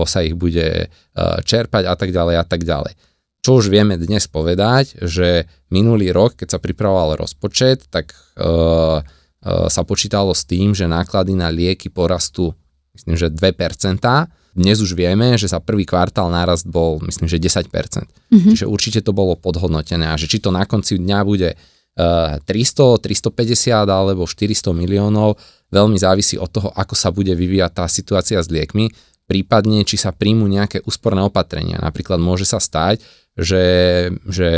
sa 0.09 0.25
ich 0.25 0.35
bude 0.35 0.91
čerpať 1.45 1.83
a 1.87 1.95
tak 1.95 2.09
ďalej 2.11 2.35
a 2.41 2.45
tak 2.45 2.65
ďalej. 2.65 2.93
čo 3.41 3.57
už 3.57 3.73
vieme 3.73 3.97
dnes 3.97 4.29
povedať, 4.29 5.01
že 5.01 5.49
minulý 5.73 6.13
rok, 6.13 6.37
keď 6.37 6.57
sa 6.57 6.59
pripravoval 6.61 7.17
rozpočet, 7.17 7.89
tak 7.89 8.13
uh, 8.37 9.01
uh, 9.01 9.67
sa 9.71 9.81
počítalo 9.81 10.35
s 10.37 10.45
tým, 10.45 10.77
že 10.77 10.85
náklady 10.85 11.33
na 11.33 11.49
lieky 11.49 11.89
porastú, 11.89 12.53
myslím, 12.93 13.17
že 13.17 13.33
2%. 13.33 13.97
Dnes 14.51 14.77
už 14.83 14.93
vieme, 14.93 15.39
že 15.39 15.47
za 15.47 15.63
prvý 15.63 15.87
kvartál 15.87 16.27
nárast 16.27 16.67
bol, 16.67 16.99
myslím, 17.07 17.25
že 17.25 17.39
10%. 17.39 17.65
Mm-hmm. 17.71 18.51
Čiže 18.51 18.67
určite 18.67 18.99
to 19.01 19.15
bolo 19.15 19.39
podhodnotené 19.39 20.11
a 20.11 20.19
že 20.19 20.27
či 20.27 20.43
to 20.43 20.51
na 20.51 20.67
konci 20.67 20.99
dňa 20.99 21.19
bude 21.23 21.55
300, 21.95 22.45
350 23.03 23.87
alebo 23.87 24.23
400 24.23 24.71
miliónov, 24.71 25.35
veľmi 25.71 25.97
závisí 25.99 26.39
od 26.39 26.47
toho, 26.51 26.69
ako 26.71 26.95
sa 26.95 27.11
bude 27.11 27.35
vyvíjať 27.35 27.71
tá 27.71 27.85
situácia 27.87 28.39
s 28.39 28.47
liekmi, 28.47 28.91
prípadne 29.27 29.83
či 29.87 29.95
sa 29.95 30.11
príjmu 30.11 30.47
nejaké 30.47 30.83
úsporné 30.83 31.23
opatrenia. 31.23 31.79
Napríklad 31.79 32.19
môže 32.19 32.43
sa 32.43 32.59
stať, 32.59 32.99
že, 33.35 33.63
že 34.27 34.49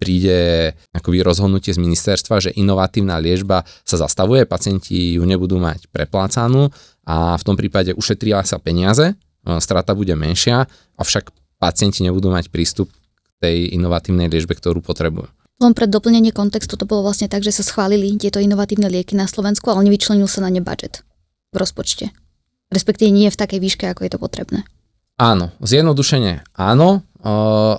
príde 0.00 0.72
akoby 0.96 1.20
rozhodnutie 1.24 1.72
z 1.72 1.80
ministerstva, 1.80 2.40
že 2.40 2.56
inovatívna 2.56 3.20
liežba 3.20 3.64
sa 3.84 3.96
zastavuje, 4.00 4.48
pacienti 4.48 5.16
ju 5.16 5.24
nebudú 5.24 5.60
mať 5.60 5.88
preplácanú 5.92 6.72
a 7.04 7.36
v 7.36 7.42
tom 7.44 7.56
prípade 7.56 7.92
ušetria 7.96 8.44
sa 8.44 8.60
peniaze, 8.60 9.16
strata 9.60 9.96
bude 9.96 10.12
menšia, 10.16 10.68
avšak 11.00 11.32
pacienti 11.60 12.04
nebudú 12.04 12.32
mať 12.32 12.48
prístup 12.52 12.88
k 12.88 13.28
tej 13.40 13.56
inovatívnej 13.76 14.28
liežbe, 14.28 14.56
ktorú 14.56 14.84
potrebujú. 14.84 15.28
Len 15.60 15.76
pre 15.76 15.84
doplnenie 15.84 16.32
kontextu 16.32 16.80
to 16.80 16.88
bolo 16.88 17.04
vlastne 17.04 17.28
tak, 17.28 17.44
že 17.44 17.52
sa 17.52 17.60
schválili 17.60 18.16
tieto 18.16 18.40
inovatívne 18.40 18.88
lieky 18.88 19.12
na 19.12 19.28
Slovensku, 19.28 19.68
ale 19.68 19.84
nevyčlenil 19.84 20.24
sa 20.24 20.40
na 20.40 20.48
ne 20.48 20.64
budget 20.64 21.04
v 21.52 21.60
rozpočte. 21.60 22.08
Respektíve 22.72 23.12
nie 23.12 23.28
v 23.28 23.36
takej 23.36 23.60
výške, 23.60 23.84
ako 23.92 24.08
je 24.08 24.12
to 24.16 24.22
potrebné. 24.22 24.64
Áno, 25.20 25.52
zjednodušene 25.60 26.48
áno, 26.56 27.04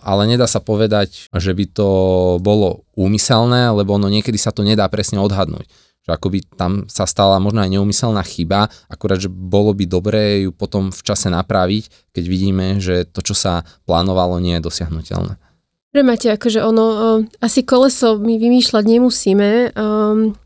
ale 0.06 0.30
nedá 0.30 0.46
sa 0.46 0.62
povedať, 0.62 1.26
že 1.34 1.58
by 1.58 1.66
to 1.74 1.90
bolo 2.38 2.86
úmyselné, 2.94 3.74
lebo 3.74 3.98
ono 3.98 4.14
niekedy 4.14 4.38
sa 4.38 4.54
to 4.54 4.62
nedá 4.62 4.86
presne 4.86 5.18
odhadnúť. 5.18 5.66
Že 6.06 6.10
akoby 6.18 6.40
tam 6.54 6.86
sa 6.86 7.10
stala 7.10 7.42
možno 7.42 7.66
aj 7.66 7.74
neumyselná 7.74 8.22
chyba, 8.22 8.70
akurát, 8.86 9.18
že 9.18 9.30
bolo 9.30 9.74
by 9.74 9.90
dobré 9.90 10.46
ju 10.46 10.54
potom 10.54 10.94
v 10.94 11.02
čase 11.02 11.34
napraviť, 11.34 12.14
keď 12.14 12.24
vidíme, 12.30 12.78
že 12.78 13.10
to, 13.10 13.26
čo 13.26 13.34
sa 13.34 13.66
plánovalo, 13.90 14.38
nie 14.38 14.54
je 14.62 14.66
dosiahnutelné. 14.70 15.42
Máte, 15.92 16.32
akože 16.32 16.64
ono, 16.64 16.86
uh, 16.88 17.20
asi 17.44 17.68
koleso 17.68 18.16
my 18.16 18.40
vymýšľať 18.40 18.84
nemusíme. 18.88 19.76
Um, 19.76 20.40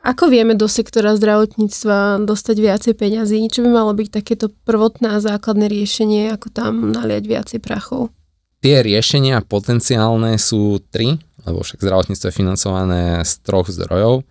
ako 0.00 0.32
vieme 0.32 0.56
do 0.56 0.68
sektora 0.68 1.12
zdravotníctva 1.16 2.24
dostať 2.24 2.56
viacej 2.56 2.94
peňazí? 2.96 3.40
Čo 3.48 3.64
by 3.64 3.70
malo 3.72 3.92
byť 3.92 4.08
takéto 4.12 4.52
prvotné 4.64 5.16
a 5.16 5.24
základné 5.24 5.68
riešenie, 5.68 6.32
ako 6.32 6.48
tam 6.52 6.92
naliať 6.92 7.24
viacej 7.24 7.58
prachov? 7.60 8.12
Tie 8.60 8.80
riešenia 8.80 9.40
potenciálne 9.44 10.36
sú 10.36 10.84
tri, 10.92 11.16
lebo 11.44 11.64
však 11.64 11.80
zdravotníctvo 11.80 12.28
je 12.28 12.36
financované 12.36 13.02
z 13.24 13.32
troch 13.40 13.68
zdrojov. 13.68 14.24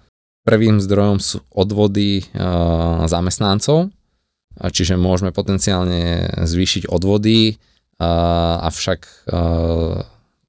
Prvým 0.45 0.81
zdrojom 0.81 1.17
sú 1.21 1.41
odvody 1.53 2.21
e, 2.21 2.23
zamestnancov, 3.09 3.89
čiže 4.57 4.97
môžeme 4.97 5.29
potenciálne 5.29 6.29
zvýšiť 6.45 6.89
odvody, 6.89 7.53
e, 7.53 7.55
avšak 8.65 8.99
e, 9.05 9.13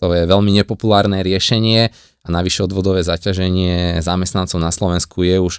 to 0.01 0.11
je 0.17 0.25
veľmi 0.25 0.51
nepopulárne 0.57 1.21
riešenie 1.21 1.93
a 2.25 2.29
navyše 2.29 2.65
odvodové 2.65 3.05
zaťaženie 3.05 4.01
zamestnancov 4.01 4.59
na 4.59 4.73
Slovensku 4.73 5.23
je 5.23 5.37
už 5.37 5.55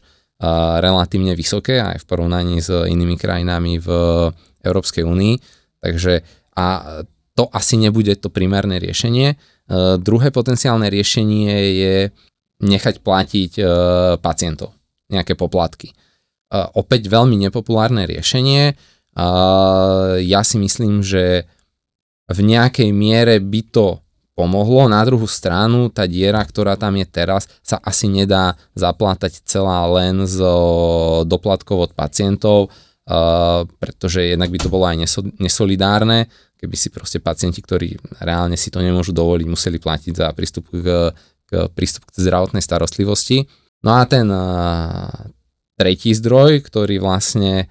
relatívne 0.81 1.37
vysoké 1.37 1.77
aj 1.77 2.01
v 2.01 2.07
porovnaní 2.09 2.57
s 2.65 2.73
inými 2.73 3.13
krajinami 3.21 3.77
v 3.77 3.89
Európskej 4.65 5.05
únii. 5.05 5.37
Takže 5.77 6.25
a 6.57 6.65
to 7.37 7.47
asi 7.53 7.77
nebude 7.77 8.17
to 8.17 8.27
primárne 8.27 8.81
riešenie. 8.81 9.39
Uh, 9.71 9.95
druhé 9.95 10.35
potenciálne 10.35 10.91
riešenie 10.91 11.53
je 11.79 11.95
nechať 12.61 12.99
platiť 13.01 13.51
uh, 13.61 13.67
pacientov, 14.19 14.75
nejaké 15.07 15.37
poplatky. 15.39 15.95
Uh, 16.51 16.67
opäť 16.75 17.07
veľmi 17.07 17.37
nepopulárne 17.37 18.09
riešenie. 18.09 18.75
Ja 20.23 20.39
si 20.47 20.55
myslím, 20.55 21.03
že 21.03 21.43
v 22.31 22.39
nejakej 22.47 22.95
miere 22.95 23.43
by 23.43 23.61
to 23.67 23.99
pomohlo. 24.33 24.87
Na 24.87 25.03
druhú 25.03 25.27
stranu, 25.27 25.91
tá 25.91 26.07
diera, 26.07 26.41
ktorá 26.41 26.79
tam 26.79 26.95
je 26.97 27.05
teraz, 27.05 27.47
sa 27.61 27.77
asi 27.83 28.07
nedá 28.07 28.55
zaplátať 28.73 29.43
celá 29.43 29.85
len 29.91 30.23
z 30.25 30.39
doplatkov 31.27 31.89
od 31.89 31.91
pacientov, 31.91 32.71
pretože 33.81 34.33
jednak 34.33 34.49
by 34.53 34.59
to 34.61 34.71
bolo 34.71 34.87
aj 34.87 34.97
nesolidárne 35.41 36.31
keby 36.61 36.77
si 36.77 36.93
proste 36.93 37.17
pacienti, 37.17 37.57
ktorí 37.57 37.97
reálne 38.21 38.53
si 38.53 38.69
to 38.69 38.85
nemôžu 38.85 39.17
dovoliť, 39.17 39.49
museli 39.49 39.81
platiť 39.81 40.13
za 40.13 40.29
prístup 40.37 40.69
k, 40.69 41.09
k 41.49 41.51
prístup 41.73 42.05
k 42.05 42.21
zdravotnej 42.21 42.61
starostlivosti. 42.61 43.49
No 43.81 43.97
a 43.97 44.05
ten 44.05 44.29
tretí 45.73 46.13
zdroj, 46.13 46.61
ktorý 46.61 47.01
vlastne 47.01 47.65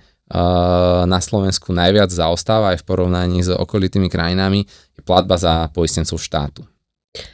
na 1.04 1.18
Slovensku 1.18 1.74
najviac 1.74 2.14
zaostáva 2.14 2.72
aj 2.72 2.80
v 2.80 2.86
porovnaní 2.86 3.42
s 3.42 3.50
okolitými 3.50 4.06
krajinami, 4.06 4.62
je 4.94 5.02
platba 5.02 5.34
za 5.34 5.66
poistencov 5.74 6.22
štátu. 6.22 6.62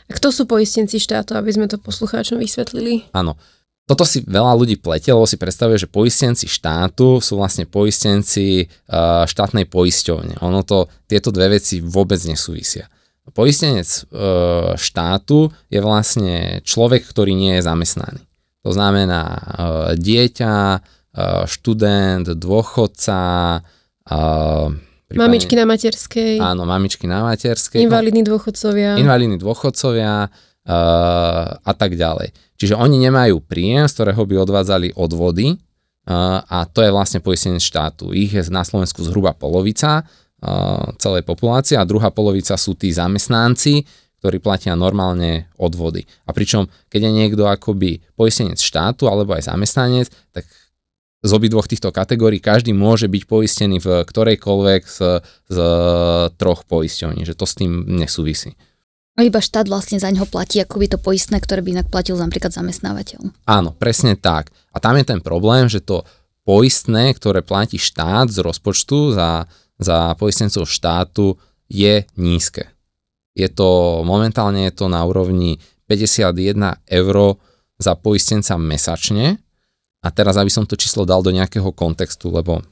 A 0.08 0.10
kto 0.16 0.32
sú 0.32 0.48
poistenci 0.48 0.96
štátu, 0.96 1.36
aby 1.36 1.52
sme 1.52 1.68
to 1.68 1.76
poslucháčom 1.76 2.40
vysvetlili? 2.40 3.12
Áno, 3.12 3.36
toto 3.84 4.08
si 4.08 4.24
veľa 4.24 4.56
ľudí 4.56 4.80
pletie, 4.80 5.12
lebo 5.12 5.28
si 5.28 5.36
predstavuje, 5.36 5.76
že 5.76 5.92
poistenci 5.92 6.48
štátu 6.48 7.20
sú 7.20 7.36
vlastne 7.36 7.68
poistenci 7.68 8.64
uh, 8.64 9.28
štátnej 9.28 9.68
poisťovne. 9.68 10.40
Ono 10.40 10.64
to, 10.64 10.88
tieto 11.04 11.28
dve 11.28 11.60
veci 11.60 11.84
vôbec 11.84 12.18
nesúvisia. 12.24 12.88
Poistenec 13.30 13.84
uh, 13.84 14.72
štátu 14.74 15.52
je 15.68 15.78
vlastne 15.84 16.64
človek, 16.64 17.04
ktorý 17.04 17.36
nie 17.36 17.60
je 17.60 17.66
zamestnaný. 17.68 18.24
To 18.66 18.74
znamená 18.74 19.22
dieťa, 19.94 20.82
študent, 21.48 22.28
dôchodca, 22.36 23.18
Prípadne, 25.06 25.22
mamičky 25.22 25.54
na 25.54 25.64
materskej. 25.70 26.42
Áno, 26.42 26.66
mamičky 26.66 27.06
na 27.06 27.22
materskej. 27.22 27.78
Invalidní 27.78 28.26
dôchodcovia. 28.26 28.98
Invalidní 28.98 29.38
dôchodcovia 29.38 30.26
a 31.62 31.72
tak 31.78 31.94
ďalej. 31.94 32.34
Čiže 32.58 32.74
oni 32.74 32.98
nemajú 32.98 33.38
príjem, 33.38 33.86
z 33.86 33.94
ktorého 33.94 34.22
by 34.26 34.34
odvádzali 34.42 34.98
odvody 34.98 35.54
a 36.10 36.66
to 36.66 36.82
je 36.82 36.90
vlastne 36.90 37.22
poistenie 37.22 37.62
štátu. 37.62 38.10
Ich 38.10 38.34
je 38.34 38.42
na 38.50 38.66
Slovensku 38.66 39.06
zhruba 39.06 39.30
polovica 39.30 40.02
celej 40.98 41.22
populácie 41.22 41.78
a 41.78 41.86
druhá 41.86 42.10
polovica 42.10 42.58
sú 42.58 42.74
tí 42.74 42.90
zamestnanci, 42.90 43.86
ktorí 44.18 44.42
platia 44.42 44.74
normálne 44.74 45.46
odvody. 45.54 46.02
A 46.26 46.34
pričom, 46.34 46.66
keď 46.90 47.00
je 47.06 47.12
niekto 47.14 47.46
akoby 47.46 48.02
poistenec 48.18 48.58
štátu 48.58 49.06
alebo 49.06 49.38
aj 49.38 49.54
zamestnanec, 49.54 50.10
tak 50.34 50.50
z 51.26 51.32
obidvoch 51.34 51.66
týchto 51.66 51.90
kategórií 51.90 52.38
každý 52.38 52.70
môže 52.70 53.10
byť 53.10 53.22
poistený 53.26 53.82
v 53.82 54.06
ktorejkoľvek 54.06 54.82
z, 54.86 54.98
z 55.50 55.58
troch 56.38 56.62
poisťovní, 56.70 57.26
že 57.26 57.34
to 57.34 57.44
s 57.44 57.58
tým 57.58 57.82
nesúvisí. 57.90 58.54
A 59.16 59.24
iba 59.24 59.40
štát 59.40 59.64
vlastne 59.66 59.96
za 59.96 60.12
ňo 60.12 60.28
platí 60.28 60.60
akoby 60.60 60.92
to 60.92 60.98
poistné, 61.00 61.40
ktoré 61.40 61.64
by 61.64 61.80
inak 61.80 61.88
platil 61.88 62.20
napríklad 62.20 62.52
zamestnávateľ. 62.52 63.48
Áno, 63.48 63.72
presne 63.72 64.12
tak. 64.12 64.52
A 64.70 64.78
tam 64.78 65.00
je 65.00 65.08
ten 65.08 65.24
problém, 65.24 65.72
že 65.72 65.80
to 65.80 66.04
poistné, 66.44 67.16
ktoré 67.16 67.40
platí 67.40 67.80
štát 67.80 68.28
z 68.28 68.44
rozpočtu 68.44 69.16
za, 69.16 69.48
za 69.80 70.12
poistencov 70.20 70.68
štátu 70.68 71.40
je 71.66 72.04
nízke. 72.20 72.70
Je 73.32 73.48
to, 73.48 74.00
momentálne 74.04 74.68
je 74.68 74.72
to 74.72 74.86
na 74.92 75.00
úrovni 75.08 75.58
51 75.88 76.84
eur 76.84 77.40
za 77.80 77.92
poistenca 77.96 78.60
mesačne. 78.60 79.40
A 80.06 80.14
teraz, 80.14 80.38
aby 80.38 80.46
som 80.46 80.62
to 80.62 80.78
číslo 80.78 81.02
dal 81.02 81.18
do 81.18 81.34
nejakého 81.34 81.74
kontextu, 81.74 82.30
lebo 82.30 82.62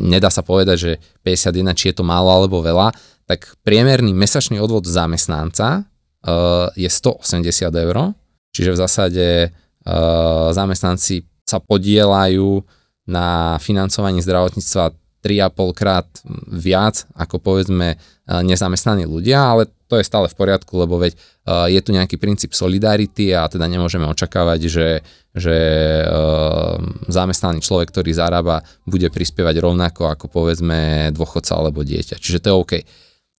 nedá 0.00 0.32
sa 0.32 0.40
povedať, 0.40 0.76
že 0.80 0.92
51, 1.20 1.76
či 1.76 1.92
je 1.92 2.00
to 2.00 2.04
málo 2.08 2.32
alebo 2.32 2.64
veľa, 2.64 2.96
tak 3.28 3.52
priemerný 3.60 4.16
mesačný 4.16 4.56
odvod 4.56 4.88
zamestnanca 4.88 5.84
uh, 5.84 6.72
je 6.72 6.88
180 6.88 7.44
eur, 7.68 8.16
čiže 8.56 8.72
v 8.72 8.80
zásade 8.80 9.26
uh, 9.52 10.48
zamestnanci 10.56 11.28
sa 11.44 11.60
podielajú 11.60 12.64
na 13.04 13.60
financovaní 13.60 14.24
zdravotníctva 14.24 14.96
3,5 15.20 15.76
krát 15.76 16.08
viac 16.48 17.04
ako 17.12 17.44
povedzme 17.44 18.00
uh, 18.00 18.40
nezamestnaní 18.40 19.04
ľudia, 19.04 19.52
ale 19.52 19.68
to 19.90 19.98
je 19.98 20.06
stále 20.06 20.30
v 20.30 20.38
poriadku, 20.38 20.78
lebo 20.78 21.02
veď 21.02 21.18
uh, 21.18 21.66
je 21.66 21.80
tu 21.82 21.90
nejaký 21.90 22.14
princíp 22.14 22.54
solidarity 22.54 23.34
a 23.34 23.50
teda 23.50 23.66
nemôžeme 23.66 24.06
očakávať, 24.06 24.70
že, 24.70 24.88
že 25.34 25.58
uh, 26.06 26.78
zamestnaný 27.10 27.58
človek, 27.58 27.90
ktorý 27.90 28.14
zarába, 28.14 28.62
bude 28.86 29.10
prispievať 29.10 29.58
rovnako 29.58 30.14
ako 30.14 30.30
povedzme 30.30 31.10
dôchodca 31.10 31.58
alebo 31.58 31.82
dieťa. 31.82 32.22
Čiže 32.22 32.38
to 32.38 32.46
je 32.46 32.54
OK. 32.54 32.72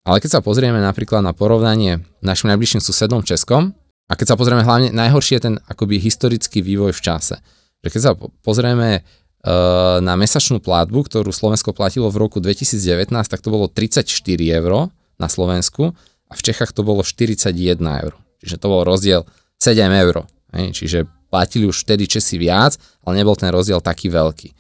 Ale 0.04 0.18
keď 0.20 0.38
sa 0.38 0.42
pozrieme 0.44 0.84
napríklad 0.84 1.24
na 1.24 1.32
porovnanie 1.32 2.04
našim 2.20 2.52
najbližším 2.52 2.84
susedom 2.84 3.24
Českom, 3.24 3.72
a 4.12 4.20
keď 4.20 4.36
sa 4.36 4.36
pozrieme 4.36 4.68
hlavne, 4.68 4.92
najhorší 4.92 5.40
je 5.40 5.44
ten 5.48 5.56
akoby 5.72 5.96
historický 5.96 6.60
vývoj 6.60 6.92
v 6.92 7.00
čase. 7.00 7.40
Že 7.80 7.90
keď 7.96 8.02
sa 8.04 8.12
pozrieme 8.44 9.00
uh, 9.00 10.04
na 10.04 10.20
mesačnú 10.20 10.60
platbu, 10.60 11.08
ktorú 11.08 11.32
Slovensko 11.32 11.72
platilo 11.72 12.12
v 12.12 12.20
roku 12.20 12.44
2019, 12.44 13.08
tak 13.08 13.40
to 13.40 13.48
bolo 13.48 13.72
34 13.72 14.12
eur 14.36 14.92
na 15.16 15.28
Slovensku 15.32 15.96
a 16.32 16.34
v 16.34 16.42
Čechách 16.42 16.72
to 16.72 16.88
bolo 16.88 17.04
41 17.04 17.52
eur. 17.84 18.16
Čiže 18.40 18.56
to 18.58 18.68
bol 18.72 18.88
rozdiel 18.88 19.28
7 19.60 19.78
eur. 19.92 20.24
Čiže 20.56 21.06
platili 21.28 21.68
už 21.68 21.84
vtedy 21.84 22.08
Česi 22.08 22.40
viac, 22.40 22.80
ale 23.04 23.20
nebol 23.20 23.36
ten 23.36 23.52
rozdiel 23.52 23.84
taký 23.84 24.08
veľký. 24.08 24.56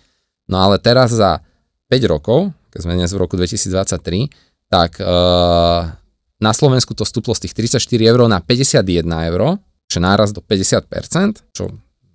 No 0.51 0.59
ale 0.59 0.83
teraz 0.83 1.15
za 1.15 1.39
5 1.87 2.11
rokov, 2.11 2.51
keď 2.71 2.79
sme 2.83 2.99
dnes 2.99 3.11
v 3.11 3.19
roku 3.19 3.35
2023, 3.39 4.27
tak 4.71 4.99
uh, 5.03 5.91
na 6.39 6.51
Slovensku 6.51 6.95
to 6.95 7.03
stúplo 7.03 7.35
z 7.35 7.47
tých 7.47 7.75
34 7.77 7.83
eur 8.01 8.19
na 8.27 8.39
51 8.39 9.03
eur, 9.31 9.59
čo 9.91 9.99
náraz 9.99 10.31
do 10.31 10.39
50%, 10.39 11.51
čo 11.51 11.69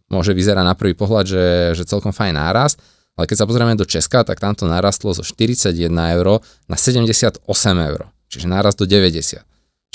môže 0.09 0.33
vyzerať 0.35 0.65
na 0.65 0.75
prvý 0.75 0.99
pohľad, 0.99 1.25
že, 1.29 1.47
že 1.77 1.83
celkom 1.85 2.11
fajn 2.11 2.35
nárast, 2.35 2.81
ale 3.15 3.31
keď 3.31 3.37
sa 3.45 3.47
pozrieme 3.49 3.79
do 3.79 3.87
Česka, 3.87 4.27
tak 4.27 4.43
tam 4.43 4.59
to 4.59 4.67
narastlo 4.67 5.15
zo 5.15 5.23
41 5.23 5.73
eur 5.93 6.27
na 6.69 6.77
78 6.77 7.45
eur, 7.87 8.01
čiže 8.27 8.47
nárast 8.51 8.77
do 8.83 8.85
90. 8.85 9.46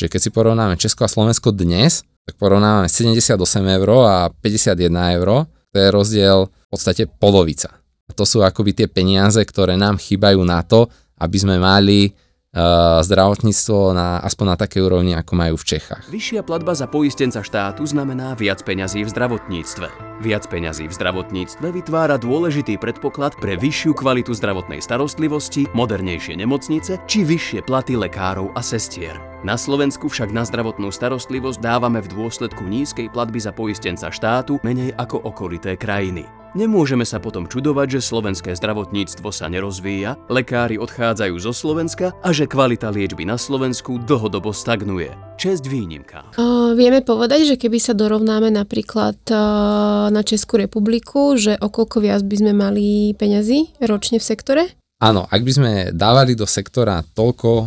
Čiže 0.01 0.17
keď 0.17 0.22
si 0.25 0.31
porovnáme 0.34 0.81
Česko 0.81 1.05
a 1.05 1.13
Slovensko 1.13 1.53
dnes, 1.53 2.01
tak 2.25 2.34
porovnávame 2.41 2.89
78 2.89 3.38
eur 3.77 3.89
a 4.10 4.34
51 4.34 4.89
eur, 5.22 5.46
to 5.46 5.77
je 5.77 5.88
rozdiel 5.93 6.50
v 6.50 6.67
podstate 6.74 7.05
polovica. 7.05 7.70
A 8.10 8.12
to 8.17 8.25
sú 8.25 8.41
akoby 8.41 8.74
tie 8.74 8.89
peniaze, 8.89 9.38
ktoré 9.38 9.77
nám 9.77 10.01
chýbajú 10.01 10.41
na 10.41 10.65
to, 10.65 10.89
aby 11.22 11.38
sme 11.38 11.62
mali 11.62 12.10
uh, 12.10 12.98
zdravotníctvo 13.05 13.93
na, 13.93 14.25
aspoň 14.25 14.46
na 14.50 14.58
také 14.58 14.81
úrovni, 14.81 15.13
ako 15.13 15.38
majú 15.38 15.62
v 15.62 15.77
Čechách. 15.77 16.10
Vyššia 16.10 16.41
platba 16.41 16.74
za 16.74 16.89
poistenca 16.89 17.46
štátu 17.46 17.86
znamená 17.86 18.34
viac 18.34 18.65
peňazí 18.65 19.05
v 19.05 19.13
zdravotníctve. 19.13 20.11
Viac 20.21 20.45
peňazí 20.45 20.85
v 20.85 20.93
zdravotníctve 20.93 21.81
vytvára 21.81 22.21
dôležitý 22.21 22.77
predpoklad 22.77 23.33
pre 23.41 23.57
vyššiu 23.57 23.97
kvalitu 23.97 24.37
zdravotnej 24.37 24.77
starostlivosti, 24.77 25.65
modernejšie 25.73 26.37
nemocnice 26.37 27.01
či 27.09 27.25
vyššie 27.25 27.65
platy 27.65 27.97
lekárov 27.97 28.53
a 28.53 28.61
sestier. 28.61 29.17
Na 29.41 29.57
Slovensku 29.57 30.05
však 30.13 30.29
na 30.29 30.45
zdravotnú 30.45 30.93
starostlivosť 30.93 31.57
dávame 31.57 32.05
v 32.05 32.13
dôsledku 32.13 32.61
nízkej 32.61 33.09
platby 33.09 33.41
za 33.41 33.49
poistenca 33.49 34.13
štátu 34.13 34.61
menej 34.61 34.93
ako 34.93 35.25
okolité 35.25 35.73
krajiny. 35.73 36.29
Nemôžeme 36.51 37.07
sa 37.07 37.15
potom 37.15 37.47
čudovať, 37.47 37.95
že 37.95 38.11
slovenské 38.11 38.51
zdravotníctvo 38.59 39.31
sa 39.31 39.47
nerozvíja, 39.47 40.19
lekári 40.27 40.75
odchádzajú 40.75 41.35
zo 41.39 41.55
Slovenska 41.55 42.11
a 42.19 42.35
že 42.35 42.43
kvalita 42.43 42.91
liečby 42.91 43.23
na 43.23 43.39
Slovensku 43.39 44.03
dlhodobo 44.03 44.51
stagnuje. 44.51 45.15
Česť 45.39 45.63
výnimka. 45.71 46.35
Uh, 46.35 46.75
vieme 46.75 46.99
povedať, 47.07 47.47
že 47.47 47.55
keby 47.55 47.79
sa 47.79 47.95
dorovnáme 47.95 48.51
napríklad 48.51 49.15
uh, 49.31 50.11
na 50.12 50.22
Českú 50.22 50.60
republiku, 50.60 51.39
že 51.39 51.56
o 51.58 51.72
koľko 51.72 52.03
viac 52.03 52.22
by 52.27 52.36
sme 52.36 52.53
mali 52.53 53.15
peňazí 53.15 53.82
ročne 53.88 54.20
v 54.20 54.27
sektore? 54.27 54.63
Áno, 55.01 55.25
ak 55.25 55.41
by 55.41 55.51
sme 55.51 55.72
dávali 55.98 56.38
do 56.38 56.46
sektora 56.46 57.01
toľko, 57.01 57.51
o, 57.58 57.63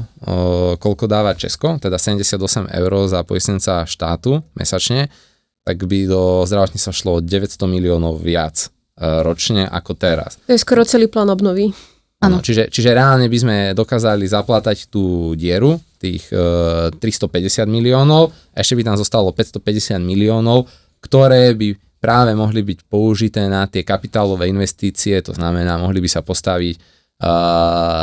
koľko 0.79 1.05
dáva 1.11 1.35
Česko, 1.35 1.83
teda 1.83 1.99
78 1.99 2.71
eur 2.71 2.93
za 3.11 3.27
poistenca 3.27 3.83
štátu 3.83 4.39
mesačne, 4.55 5.11
tak 5.67 5.83
by 5.83 6.07
do 6.07 6.47
zdravotníctva 6.47 6.93
šlo 6.95 7.19
900 7.19 7.67
miliónov 7.67 8.23
viac 8.23 8.55
e, 8.63 8.67
ročne 9.27 9.67
ako 9.67 9.99
teraz. 9.99 10.39
To 10.47 10.55
je 10.55 10.61
skoro 10.63 10.87
celý 10.87 11.11
plán 11.11 11.27
obnovy. 11.33 11.75
Áno. 12.23 12.39
Čiže, 12.39 12.71
čiže 12.71 12.95
reálne 12.95 13.27
by 13.27 13.39
sme 13.41 13.57
dokázali 13.75 14.25
zaplatať 14.25 14.87
tú 14.87 15.35
dieru, 15.35 15.81
tých 15.99 16.29
e, 16.31 16.93
350 16.93 17.67
miliónov, 17.67 18.31
ešte 18.55 18.79
by 18.79 18.83
tam 18.93 18.97
zostalo 19.01 19.35
550 19.35 19.99
miliónov, 20.05 20.71
ktoré 21.03 21.53
by 21.57 21.84
práve 22.04 22.37
mohli 22.37 22.61
byť 22.61 22.84
použité 22.84 23.49
na 23.49 23.64
tie 23.64 23.80
kapitálové 23.80 24.52
investície, 24.52 25.25
to 25.25 25.32
znamená, 25.32 25.80
mohli 25.80 26.04
by 26.04 26.08
sa 26.12 26.20
postaviť 26.20 26.76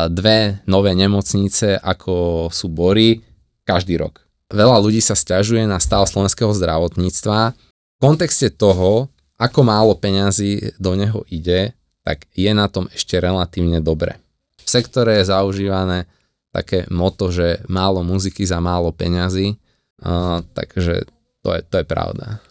dve 0.10 0.66
nové 0.66 0.98
nemocnice, 0.98 1.78
ako 1.78 2.48
sú 2.50 2.74
Bory, 2.74 3.22
každý 3.62 4.02
rok. 4.02 4.26
Veľa 4.50 4.82
ľudí 4.82 4.98
sa 5.06 5.14
stiažuje 5.14 5.70
na 5.70 5.78
stav 5.78 6.10
slovenského 6.10 6.50
zdravotníctva. 6.50 7.54
V 7.54 7.98
kontexte 8.02 8.50
toho, 8.50 9.14
ako 9.38 9.60
málo 9.62 9.94
peňazí 9.94 10.74
do 10.82 10.98
neho 10.98 11.22
ide, 11.30 11.78
tak 12.02 12.26
je 12.34 12.50
na 12.50 12.66
tom 12.66 12.90
ešte 12.90 13.22
relatívne 13.22 13.78
dobre. 13.78 14.18
V 14.66 14.68
sektore 14.68 15.22
je 15.22 15.30
zaužívané 15.30 16.10
také 16.50 16.90
moto, 16.90 17.30
že 17.30 17.62
málo 17.70 18.02
muziky 18.02 18.42
za 18.44 18.58
málo 18.58 18.90
peňazí, 18.90 19.54
uh, 20.02 20.42
takže 20.58 21.06
to 21.46 21.50
je, 21.54 21.62
to 21.70 21.76
je 21.80 21.86
pravda. 21.86 22.42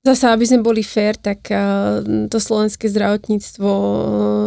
Zase, 0.00 0.32
aby 0.32 0.48
sme 0.48 0.64
boli 0.64 0.80
fér, 0.80 1.12
tak 1.20 1.52
to 2.32 2.38
slovenské 2.40 2.88
zdravotníctvo 2.88 3.70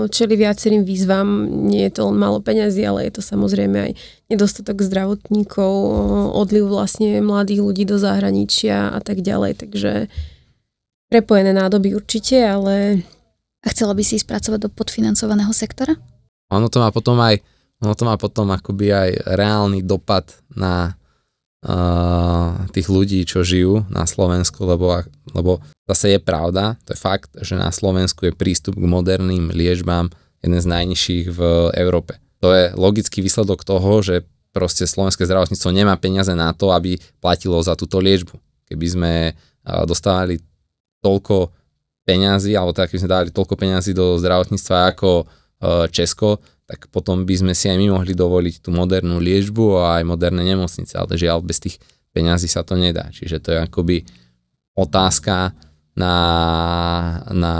čeli 0.09 0.33
viacerým 0.33 0.81
výzvam. 0.81 1.45
Nie 1.69 1.93
je 1.93 2.01
to 2.01 2.09
len 2.09 2.17
málo 2.17 2.41
peňazí, 2.41 2.81
ale 2.81 3.05
je 3.05 3.17
to 3.17 3.21
samozrejme 3.21 3.77
aj 3.77 3.91
nedostatok 4.33 4.81
zdravotníkov, 4.81 5.71
odliv 6.33 6.65
vlastne 6.65 7.21
mladých 7.21 7.61
ľudí 7.61 7.85
do 7.85 8.01
zahraničia 8.01 8.97
a 8.97 8.99
tak 9.05 9.21
ďalej. 9.21 9.61
Takže 9.61 9.91
prepojené 11.13 11.53
nádoby 11.53 11.93
určite, 11.93 12.41
ale... 12.41 13.05
A 13.63 13.71
chcela 13.71 13.93
by 13.93 14.03
si 14.03 14.17
spracovať 14.19 14.67
do 14.67 14.69
podfinancovaného 14.73 15.53
sektora? 15.53 15.95
Ono 16.51 16.67
to 16.67 16.81
má 16.81 16.91
potom 16.91 17.15
aj, 17.21 17.39
ono 17.79 17.93
to 17.95 18.03
má 18.03 18.17
potom 18.17 18.51
akoby 18.51 18.91
aj 18.91 19.09
reálny 19.37 19.85
dopad 19.85 20.33
na 20.51 20.97
tých 22.75 22.87
ľudí, 22.91 23.23
čo 23.23 23.47
žijú 23.47 23.87
na 23.87 24.03
Slovensku, 24.03 24.67
lebo, 24.67 24.99
lebo 25.31 25.63
zase 25.87 26.15
je 26.15 26.19
pravda, 26.19 26.75
to 26.83 26.91
je 26.91 26.99
fakt, 26.99 27.31
že 27.39 27.55
na 27.55 27.71
Slovensku 27.71 28.27
je 28.27 28.35
prístup 28.35 28.75
k 28.75 28.83
moderným 28.83 29.47
liečbám 29.47 30.11
jeden 30.43 30.59
z 30.59 30.67
najnižších 30.67 31.25
v 31.31 31.39
Európe. 31.79 32.19
To 32.43 32.51
je 32.51 32.75
logický 32.75 33.23
výsledok 33.23 33.63
toho, 33.63 34.03
že 34.03 34.27
proste 34.51 34.83
slovenské 34.83 35.23
zdravotníctvo 35.23 35.71
nemá 35.71 35.95
peniaze 35.95 36.35
na 36.35 36.51
to, 36.51 36.75
aby 36.75 36.99
platilo 37.23 37.55
za 37.63 37.79
túto 37.79 38.03
liečbu. 38.03 38.35
Keby 38.67 38.85
sme 38.85 39.13
dostávali 39.87 40.43
toľko 40.99 41.49
peňazí, 42.03 42.59
alebo 42.59 42.75
tak, 42.75 42.91
keby 42.91 43.07
sme 43.07 43.15
dali 43.15 43.29
toľko 43.31 43.55
peňazí 43.55 43.95
do 43.95 44.19
zdravotníctva 44.19 44.91
ako 44.91 45.23
Česko, 45.95 46.43
tak 46.63 46.87
potom 46.89 47.27
by 47.27 47.35
sme 47.35 47.53
si 47.53 47.67
aj 47.67 47.77
my 47.77 47.87
mohli 47.91 48.15
dovoliť 48.15 48.63
tú 48.63 48.69
modernú 48.71 49.19
liečbu 49.19 49.83
a 49.83 49.99
aj 49.99 50.03
moderné 50.07 50.47
nemocnice, 50.55 50.95
ale 50.95 51.19
žiaľ 51.19 51.43
bez 51.43 51.59
tých 51.59 51.75
peňazí 52.15 52.47
sa 52.47 52.63
to 52.63 52.79
nedá. 52.79 53.11
Čiže 53.11 53.37
to 53.43 53.49
je 53.51 53.59
akoby 53.59 53.97
otázka 54.73 55.51
na, 55.93 56.15
na 57.29 57.55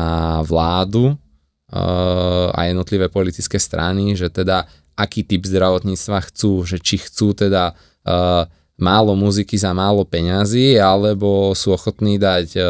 vládu 0.48 1.14
uh, 1.14 2.48
a 2.56 2.60
jednotlivé 2.70 3.12
politické 3.12 3.60
strany, 3.60 4.16
že 4.16 4.32
teda 4.32 4.66
aký 4.94 5.26
typ 5.26 5.44
zdravotníctva 5.46 6.30
chcú, 6.30 6.64
že 6.64 6.78
či 6.78 7.02
chcú 7.02 7.34
teda 7.34 7.74
uh, 7.74 8.46
málo 8.78 9.14
muziky 9.14 9.58
za 9.58 9.74
málo 9.74 10.06
peňazí, 10.06 10.78
alebo 10.78 11.54
sú 11.54 11.74
ochotní 11.74 12.18
dať 12.18 12.48
uh, 12.58 12.66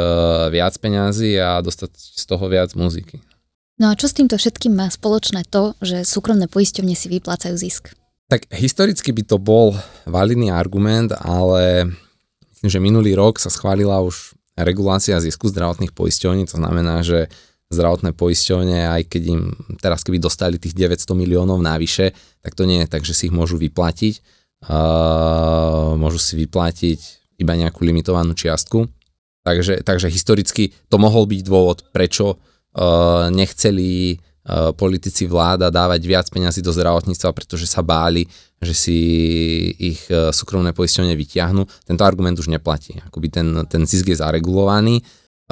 viac 0.52 0.76
peňazí 0.80 1.40
a 1.40 1.60
dostať 1.64 1.92
z 1.96 2.24
toho 2.28 2.46
viac 2.48 2.72
muziky. 2.76 3.20
No 3.82 3.90
a 3.90 3.98
čo 3.98 4.06
s 4.06 4.14
týmto 4.14 4.38
všetkým 4.38 4.78
má 4.78 4.86
spoločné 4.86 5.50
to, 5.50 5.74
že 5.82 6.06
súkromné 6.06 6.46
poisťovne 6.46 6.94
si 6.94 7.10
vyplácajú 7.10 7.56
zisk? 7.58 7.98
Tak 8.30 8.46
historicky 8.54 9.10
by 9.10 9.24
to 9.26 9.38
bol 9.42 9.74
validný 10.06 10.54
argument, 10.54 11.10
ale 11.18 11.90
myslím, 12.54 12.70
že 12.70 12.80
minulý 12.82 13.18
rok 13.18 13.42
sa 13.42 13.50
schválila 13.50 14.06
už 14.06 14.38
regulácia 14.54 15.18
zisku 15.18 15.50
zdravotných 15.50 15.90
poisťovní, 15.90 16.46
to 16.46 16.62
znamená, 16.62 17.02
že 17.02 17.34
zdravotné 17.74 18.14
poisťovne, 18.14 18.86
aj 18.94 19.10
keď 19.10 19.24
im 19.34 19.42
teraz 19.82 20.06
keby 20.06 20.22
dostali 20.22 20.62
tých 20.62 20.78
900 20.78 21.10
miliónov 21.18 21.58
navyše, 21.58 22.14
tak 22.46 22.54
to 22.54 22.70
nie 22.70 22.86
je 22.86 22.88
tak, 22.94 23.02
že 23.02 23.18
si 23.18 23.34
ich 23.34 23.34
môžu 23.34 23.58
vyplatiť. 23.58 24.22
Uh, 24.64 25.98
môžu 26.00 26.22
si 26.22 26.38
vyplatiť 26.38 27.00
iba 27.42 27.58
nejakú 27.58 27.82
limitovanú 27.82 28.38
čiastku. 28.38 28.86
Takže, 29.44 29.82
takže 29.84 30.08
historicky 30.08 30.72
to 30.88 31.02
mohol 31.02 31.26
byť 31.28 31.42
dôvod, 31.44 31.84
prečo 31.92 32.38
Eh, 32.38 32.53
nechceli 33.30 34.18
eh, 34.18 34.72
politici 34.74 35.30
vláda 35.30 35.70
dávať 35.70 36.02
viac 36.04 36.28
peňazí 36.34 36.66
do 36.66 36.74
zdravotníctva, 36.74 37.30
pretože 37.32 37.70
sa 37.70 37.86
báli, 37.86 38.26
že 38.58 38.74
si 38.74 38.98
ich 39.78 40.02
eh, 40.10 40.34
súkromné 40.34 40.74
poisťovne 40.74 41.14
vyťahnú. 41.14 41.62
Tento 41.86 42.04
argument 42.04 42.38
už 42.38 42.50
neplatí. 42.50 42.98
Akoby 43.06 43.28
ten, 43.30 43.48
ten 43.70 43.86
zisk 43.86 44.10
je 44.10 44.18
zaregulovaný. 44.18 45.02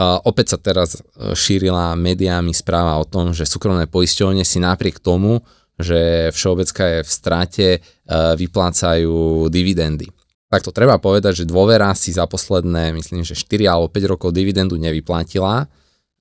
Opäť 0.02 0.56
sa 0.56 0.58
teraz 0.58 0.98
šírila 1.36 1.94
médiami 2.00 2.56
správa 2.56 2.96
o 2.98 3.06
tom, 3.06 3.36
že 3.36 3.46
súkromné 3.46 3.86
poisťovne 3.86 4.42
si 4.42 4.58
napriek 4.58 4.98
tomu, 4.98 5.44
že 5.78 6.32
Všeobecka 6.32 6.84
je 6.88 7.00
v 7.06 7.12
strate, 7.12 7.68
vyplácajú 8.10 9.46
dividendy. 9.52 10.10
Tak 10.48 10.64
to 10.64 10.72
treba 10.74 10.98
povedať, 10.98 11.44
že 11.44 11.46
dôvera 11.46 11.92
si 11.94 12.16
za 12.16 12.24
posledné, 12.26 12.96
myslím, 12.98 13.22
že 13.22 13.38
4 13.38 13.68
alebo 13.68 13.92
5 13.92 14.12
rokov 14.16 14.30
dividendu 14.34 14.80
nevyplatila 14.80 15.70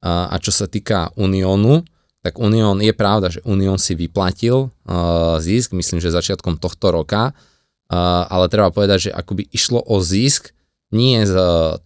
a 0.00 0.36
čo 0.40 0.48
sa 0.48 0.64
týka 0.64 1.12
Uniónu, 1.20 1.84
tak 2.20 2.36
Unión, 2.36 2.76
je 2.84 2.92
pravda, 2.92 3.32
že 3.32 3.40
Unión 3.48 3.80
si 3.80 3.96
vyplatil 3.96 4.68
uh, 4.68 5.40
zisk, 5.40 5.72
myslím, 5.72 6.04
že 6.04 6.12
začiatkom 6.12 6.60
tohto 6.60 6.92
roka, 6.92 7.32
uh, 7.32 8.28
ale 8.28 8.52
treba 8.52 8.68
povedať, 8.68 9.08
že 9.08 9.10
akoby 9.12 9.48
išlo 9.48 9.80
o 9.80 10.00
zisk 10.04 10.52
nie 10.90 11.22
z 11.22 11.32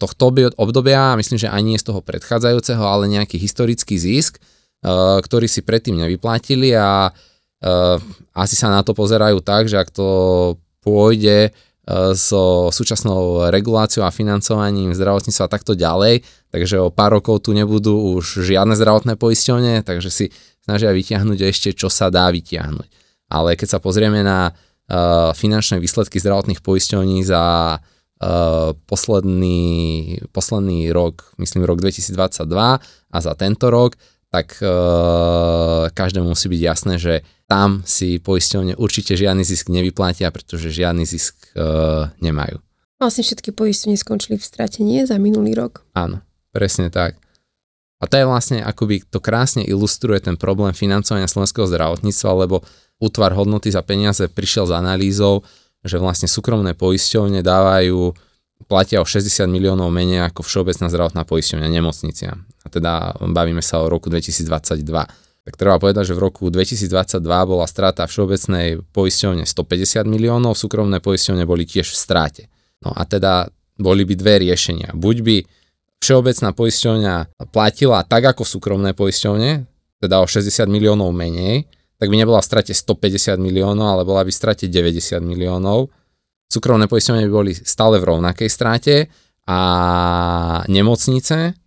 tohto 0.01 0.33
obdobia, 0.57 1.13
myslím, 1.15 1.37
že 1.37 1.47
ani 1.47 1.77
nie 1.77 1.79
z 1.79 1.87
toho 1.87 2.01
predchádzajúceho, 2.01 2.81
ale 2.83 3.05
nejaký 3.07 3.39
historický 3.39 3.95
zisk, 3.95 4.43
uh, 4.83 5.23
ktorý 5.23 5.47
si 5.47 5.63
predtým 5.63 5.95
nevyplatili 5.95 6.75
a 6.75 7.15
uh, 7.15 7.97
asi 8.35 8.59
sa 8.59 8.67
na 8.67 8.83
to 8.83 8.91
pozerajú 8.91 9.39
tak, 9.39 9.71
že 9.71 9.79
ak 9.79 9.87
to 9.95 10.07
pôjde 10.83 11.55
so 12.17 12.73
súčasnou 12.73 13.53
reguláciou 13.53 14.09
a 14.09 14.09
financovaním 14.09 14.97
zdravotníctva 14.97 15.45
a 15.45 15.53
takto 15.53 15.77
ďalej, 15.77 16.25
takže 16.55 16.79
o 16.79 16.87
pár 16.87 17.19
rokov 17.19 17.43
tu 17.43 17.51
nebudú 17.51 18.15
už 18.15 18.47
žiadne 18.47 18.79
zdravotné 18.79 19.19
poisťovne, 19.19 19.83
takže 19.83 20.07
si 20.07 20.25
snažia 20.63 20.95
vytiahnuť 20.95 21.39
ešte, 21.51 21.75
čo 21.75 21.91
sa 21.91 22.07
dá 22.07 22.31
vytiahnuť. 22.31 22.87
Ale 23.27 23.59
keď 23.59 23.75
sa 23.75 23.79
pozrieme 23.83 24.23
na 24.23 24.55
uh, 24.55 25.35
finančné 25.35 25.83
výsledky 25.83 26.23
zdravotných 26.23 26.63
poisťovní 26.63 27.27
za 27.27 27.43
uh, 27.75 28.71
posledný, 28.87 29.59
posledný 30.31 30.95
rok, 30.95 31.35
myslím 31.43 31.67
rok 31.67 31.83
2022 31.83 32.47
a 33.11 33.17
za 33.19 33.33
tento 33.35 33.67
rok, 33.67 33.99
tak 34.31 34.55
uh, 34.63 35.91
každému 35.91 36.31
musí 36.31 36.47
byť 36.47 36.61
jasné, 36.63 36.95
že 36.95 37.27
tam 37.51 37.83
si 37.83 38.23
poisťovne 38.23 38.79
určite 38.79 39.19
žiadny 39.19 39.43
zisk 39.43 39.67
nevyplatia, 39.67 40.31
pretože 40.31 40.71
žiadny 40.71 41.03
zisk 41.03 41.51
uh, 41.59 42.07
nemajú. 42.23 42.63
Vlastne 42.95 43.27
všetky 43.27 43.51
poisťovne 43.51 43.99
skončili 43.99 44.39
v 44.39 44.47
strate, 44.47 44.79
nie? 44.79 45.03
Za 45.03 45.19
minulý 45.19 45.51
rok. 45.51 45.83
Áno, 45.93 46.23
presne 46.55 46.87
tak. 46.87 47.19
A 47.99 48.07
to 48.07 48.15
je 48.15 48.25
vlastne, 48.27 48.63
akoby 48.63 49.03
to 49.07 49.19
krásne 49.19 49.63
ilustruje 49.67 50.23
ten 50.23 50.39
problém 50.39 50.71
financovania 50.71 51.27
slovenského 51.27 51.67
zdravotníctva, 51.67 52.47
lebo 52.47 52.63
útvar 53.03 53.35
hodnoty 53.35 53.71
za 53.71 53.83
peniaze 53.83 54.31
prišiel 54.31 54.71
s 54.71 54.73
analýzou, 54.75 55.43
že 55.83 55.99
vlastne 55.99 56.31
súkromné 56.31 56.75
poisťovne 56.75 57.43
dávajú 57.43 58.15
platia 58.71 59.03
o 59.03 59.05
60 59.07 59.51
miliónov 59.51 59.91
menej 59.91 60.31
ako 60.31 60.47
Všeobecná 60.47 60.87
zdravotná 60.87 61.23
poisťovňa 61.27 61.67
nemocnicia. 61.67 62.31
A 62.35 62.67
teda 62.71 63.19
bavíme 63.19 63.59
sa 63.59 63.83
o 63.83 63.91
roku 63.91 64.07
2022. 64.07 64.85
Tak 65.45 65.53
treba 65.61 65.77
povedať, 65.77 66.09
že 66.09 66.17
v 66.17 66.23
roku 66.25 66.49
2022 66.49 67.21
bola 67.21 67.67
strata 67.69 68.07
Všeobecnej 68.07 68.81
poisťovne 68.95 69.45
150 69.45 70.07
miliónov, 70.09 70.57
súkromné 70.57 71.03
poisťovne 71.03 71.45
boli 71.45 71.67
tiež 71.67 71.93
v 71.93 71.97
stráte. 71.99 72.43
No 72.81 72.95
a 72.95 73.05
teda 73.05 73.51
boli 73.77 74.07
by 74.07 74.13
dve 74.17 74.41
riešenia. 74.41 74.95
Buď 74.95 75.17
by 75.21 75.37
Všeobecná 76.05 76.53
poisťovňa 76.53 77.15
platila 77.49 78.05
tak 78.05 78.29
ako 78.29 78.45
súkromné 78.45 78.93
poisťovne, 78.93 79.65
teda 80.05 80.21
o 80.21 80.29
60 80.29 80.69
miliónov 80.69 81.09
menej, 81.09 81.65
tak 81.97 82.13
by 82.13 82.15
nebola 82.21 82.45
v 82.45 82.45
strate 82.45 82.77
150 82.77 83.41
miliónov, 83.41 83.89
ale 83.89 84.05
bola 84.05 84.21
by 84.21 84.29
v 84.29 84.37
strate 84.37 84.69
90 84.69 85.17
miliónov 85.25 85.89
Súkromné 86.45 86.85
poisťovne 86.85 87.25
by 87.25 87.31
boli 87.33 87.51
stále 87.51 87.97
v 87.97 88.15
rovnakej 88.15 88.49
stráte 88.49 88.95
a 89.49 89.59
nemocnice, 90.69 91.57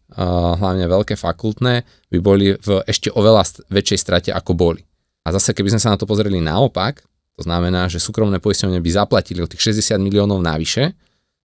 hlavne 0.58 0.86
veľké 0.86 1.18
fakultné, 1.18 1.82
by 2.08 2.18
boli 2.22 2.54
v 2.54 2.68
ešte 2.86 3.10
oveľa 3.10 3.68
väčšej 3.70 3.98
strate 3.98 4.30
ako 4.32 4.54
boli. 4.54 4.82
A 5.26 5.34
zase, 5.34 5.52
keby 5.52 5.76
sme 5.76 5.82
sa 5.82 5.92
na 5.92 5.98
to 6.00 6.08
pozreli 6.08 6.40
naopak, 6.40 7.02
to 7.36 7.42
znamená, 7.44 7.86
že 7.90 8.02
súkromné 8.02 8.40
poisťovne 8.42 8.80
by 8.80 8.90
zaplatili 8.90 9.42
o 9.44 9.50
tých 9.50 9.76
60 9.76 9.98
miliónov 10.00 10.42
navyše, 10.42 10.94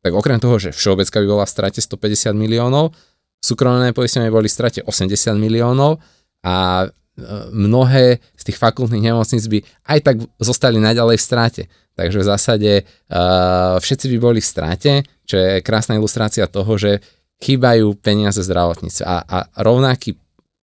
tak 0.03 0.13
okrem 0.13 0.43
toho, 0.43 0.59
že 0.59 0.75
Všeobecka 0.75 1.23
by 1.23 1.27
bola 1.31 1.47
v 1.47 1.55
strate 1.55 1.79
150 1.79 2.35
miliónov, 2.35 2.91
súkromné 3.39 3.95
by 3.95 4.31
boli 4.31 4.51
v 4.51 4.55
strate 4.55 4.81
80 4.83 5.39
miliónov 5.39 6.03
a 6.43 6.87
e, 6.87 6.87
mnohé 7.55 8.19
z 8.35 8.43
tých 8.43 8.59
fakultných 8.59 9.15
nemocníc 9.15 9.47
by 9.47 9.59
aj 9.87 9.99
tak 10.03 10.17
zostali 10.43 10.83
naďalej 10.83 11.17
v 11.19 11.27
strate. 11.27 11.63
Takže 11.93 12.25
v 12.25 12.25
zásade 12.25 12.73
uh, 12.89 13.77
všetci 13.77 14.17
by 14.17 14.19
boli 14.19 14.41
v 14.41 14.49
strate, 14.49 14.93
čo 15.29 15.37
je 15.37 15.61
krásna 15.61 15.93
ilustrácia 16.01 16.49
toho, 16.49 16.81
že 16.81 17.05
chýbajú 17.45 18.01
peniaze 18.01 18.41
zdravotníctva. 18.41 19.05
A, 19.05 19.17
a 19.29 19.39
rovnaký, 19.61 20.17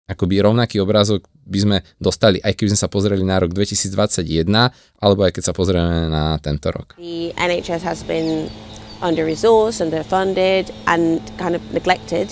akoby 0.05 0.45
rovnaký 0.45 0.77
obrázok 0.77 1.25
by 1.41 1.59
sme 1.63 1.77
dostali, 1.97 2.37
aj 2.43 2.53
keby 2.53 2.69
sme 2.69 2.81
sa 2.85 2.91
pozreli 2.91 3.25
na 3.25 3.41
rok 3.41 3.49
2021, 3.49 4.45
alebo 5.01 5.25
aj 5.25 5.31
keď 5.33 5.43
sa 5.47 5.53
pozrieme 5.57 6.05
na 6.05 6.37
tento 6.37 6.69
rok. 6.69 6.99
The 7.01 7.33
NHS 7.33 7.81
has 7.81 8.05
been 8.05 8.51
under-resourced, 9.01 9.81
underfunded 9.81 10.73
and 10.85 11.21
kind 11.37 11.55
of 11.55 11.61
neglected, 11.73 12.31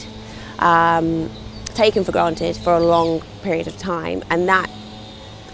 um, 0.60 1.30
taken 1.74 2.04
for 2.04 2.12
granted 2.12 2.58
for 2.58 2.74
a 2.74 2.84
long 2.84 3.22
period 3.44 3.68
of 3.68 3.78
time. 3.78 4.24
And 4.30 4.48
that 4.50 4.70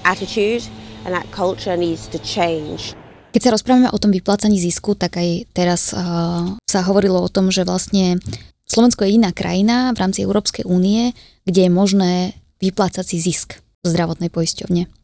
attitude 0.03 0.63
and 1.05 1.13
that 1.13 1.29
culture 1.31 1.75
needs 1.77 2.07
to 2.09 2.19
change. 2.19 2.93
Keď 3.31 3.41
sa 3.47 3.53
rozprávame 3.55 3.87
o 3.87 3.95
tom 3.95 4.11
vyplácaní 4.11 4.59
zisku, 4.59 4.91
tak 4.99 5.15
aj 5.15 5.47
teraz 5.55 5.95
uh, 5.95 6.59
sa 6.67 6.79
hovorilo 6.83 7.23
o 7.23 7.31
tom, 7.31 7.47
že 7.47 7.63
vlastne 7.63 8.19
Slovensko 8.67 9.07
je 9.07 9.15
iná 9.15 9.31
krajina 9.31 9.95
v 9.95 10.03
rámci 10.03 10.23
Európskej 10.27 10.67
únie, 10.67 11.15
kde 11.47 11.67
je 11.67 11.71
možné 11.71 12.11
vyplácať 12.59 13.07
si 13.07 13.23
zisk 13.23 13.63
zdravotnej 13.87 14.27
poisťovne. 14.27 15.00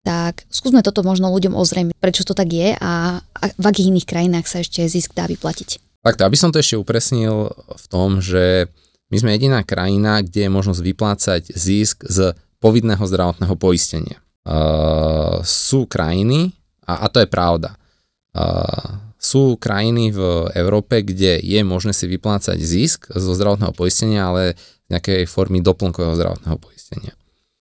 Tak 0.00 0.48
skúsme 0.48 0.80
toto 0.80 1.04
možno 1.04 1.28
ľuďom 1.28 1.52
ozrejmiť, 1.52 1.96
prečo 2.00 2.24
to 2.24 2.32
tak 2.32 2.48
je 2.48 2.72
a, 2.72 3.20
v 3.60 3.64
akých 3.64 3.90
iných 3.92 4.08
krajinách 4.08 4.46
sa 4.48 4.64
ešte 4.64 4.80
zisk 4.88 5.12
dá 5.12 5.28
vyplatiť. 5.28 5.76
Takto, 6.00 6.24
aby 6.24 6.36
som 6.40 6.48
to 6.48 6.64
ešte 6.64 6.80
upresnil 6.80 7.52
v 7.52 7.84
tom, 7.92 8.24
že 8.24 8.72
my 9.12 9.16
sme 9.20 9.36
jediná 9.36 9.60
krajina, 9.60 10.24
kde 10.24 10.48
je 10.48 10.56
možnosť 10.56 10.80
vyplácať 10.80 11.42
zisk 11.52 12.08
z 12.08 12.32
povinného 12.62 13.04
zdravotného 13.04 13.52
poistenia. 13.60 14.24
Uh, 14.48 15.44
sú 15.44 15.84
krajiny, 15.84 16.56
a, 16.88 17.04
a 17.04 17.06
to 17.12 17.20
je 17.20 17.28
pravda. 17.28 17.76
Uh, 18.32 19.12
sú 19.20 19.60
krajiny 19.60 20.16
v 20.16 20.48
Európe, 20.56 21.04
kde 21.04 21.44
je 21.44 21.60
možné 21.60 21.92
si 21.92 22.08
vyplácať 22.08 22.56
zisk 22.56 23.12
zo 23.12 23.36
zdravotného 23.36 23.76
poistenia, 23.76 24.32
ale 24.32 24.56
z 24.88 24.96
nejakej 24.96 25.28
formy 25.28 25.60
doplnkového 25.60 26.16
zdravotného 26.16 26.56
poistenia. 26.56 27.12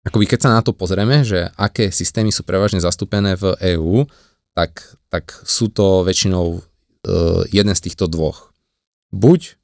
Akoby 0.08 0.26
keď 0.32 0.40
sa 0.48 0.56
na 0.56 0.62
to 0.64 0.72
pozrieme, 0.72 1.28
že 1.28 1.52
aké 1.60 1.92
systémy 1.92 2.32
sú 2.32 2.48
prevažne 2.48 2.80
zastúpené 2.80 3.36
v 3.36 3.56
EÚ, 3.76 4.08
tak, 4.56 4.96
tak 5.12 5.36
sú 5.44 5.68
to 5.68 6.08
väčšinou 6.08 6.46
uh, 6.56 7.42
jeden 7.52 7.76
z 7.76 7.84
týchto 7.84 8.08
dvoch. 8.08 8.56
Buď 9.12 9.60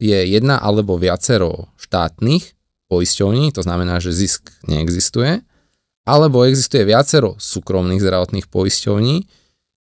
je 0.00 0.18
jedna 0.30 0.56
alebo 0.62 0.96
viacero 0.96 1.68
štátnych 1.76 2.56
poisťovní, 2.88 3.52
to 3.52 3.62
znamená, 3.62 4.00
že 4.02 4.14
zisk 4.14 4.50
neexistuje, 4.66 5.44
alebo 6.08 6.48
existuje 6.48 6.82
viacero 6.88 7.36
súkromných 7.38 8.02
zdravotných 8.02 8.48
poisťovní, 8.48 9.28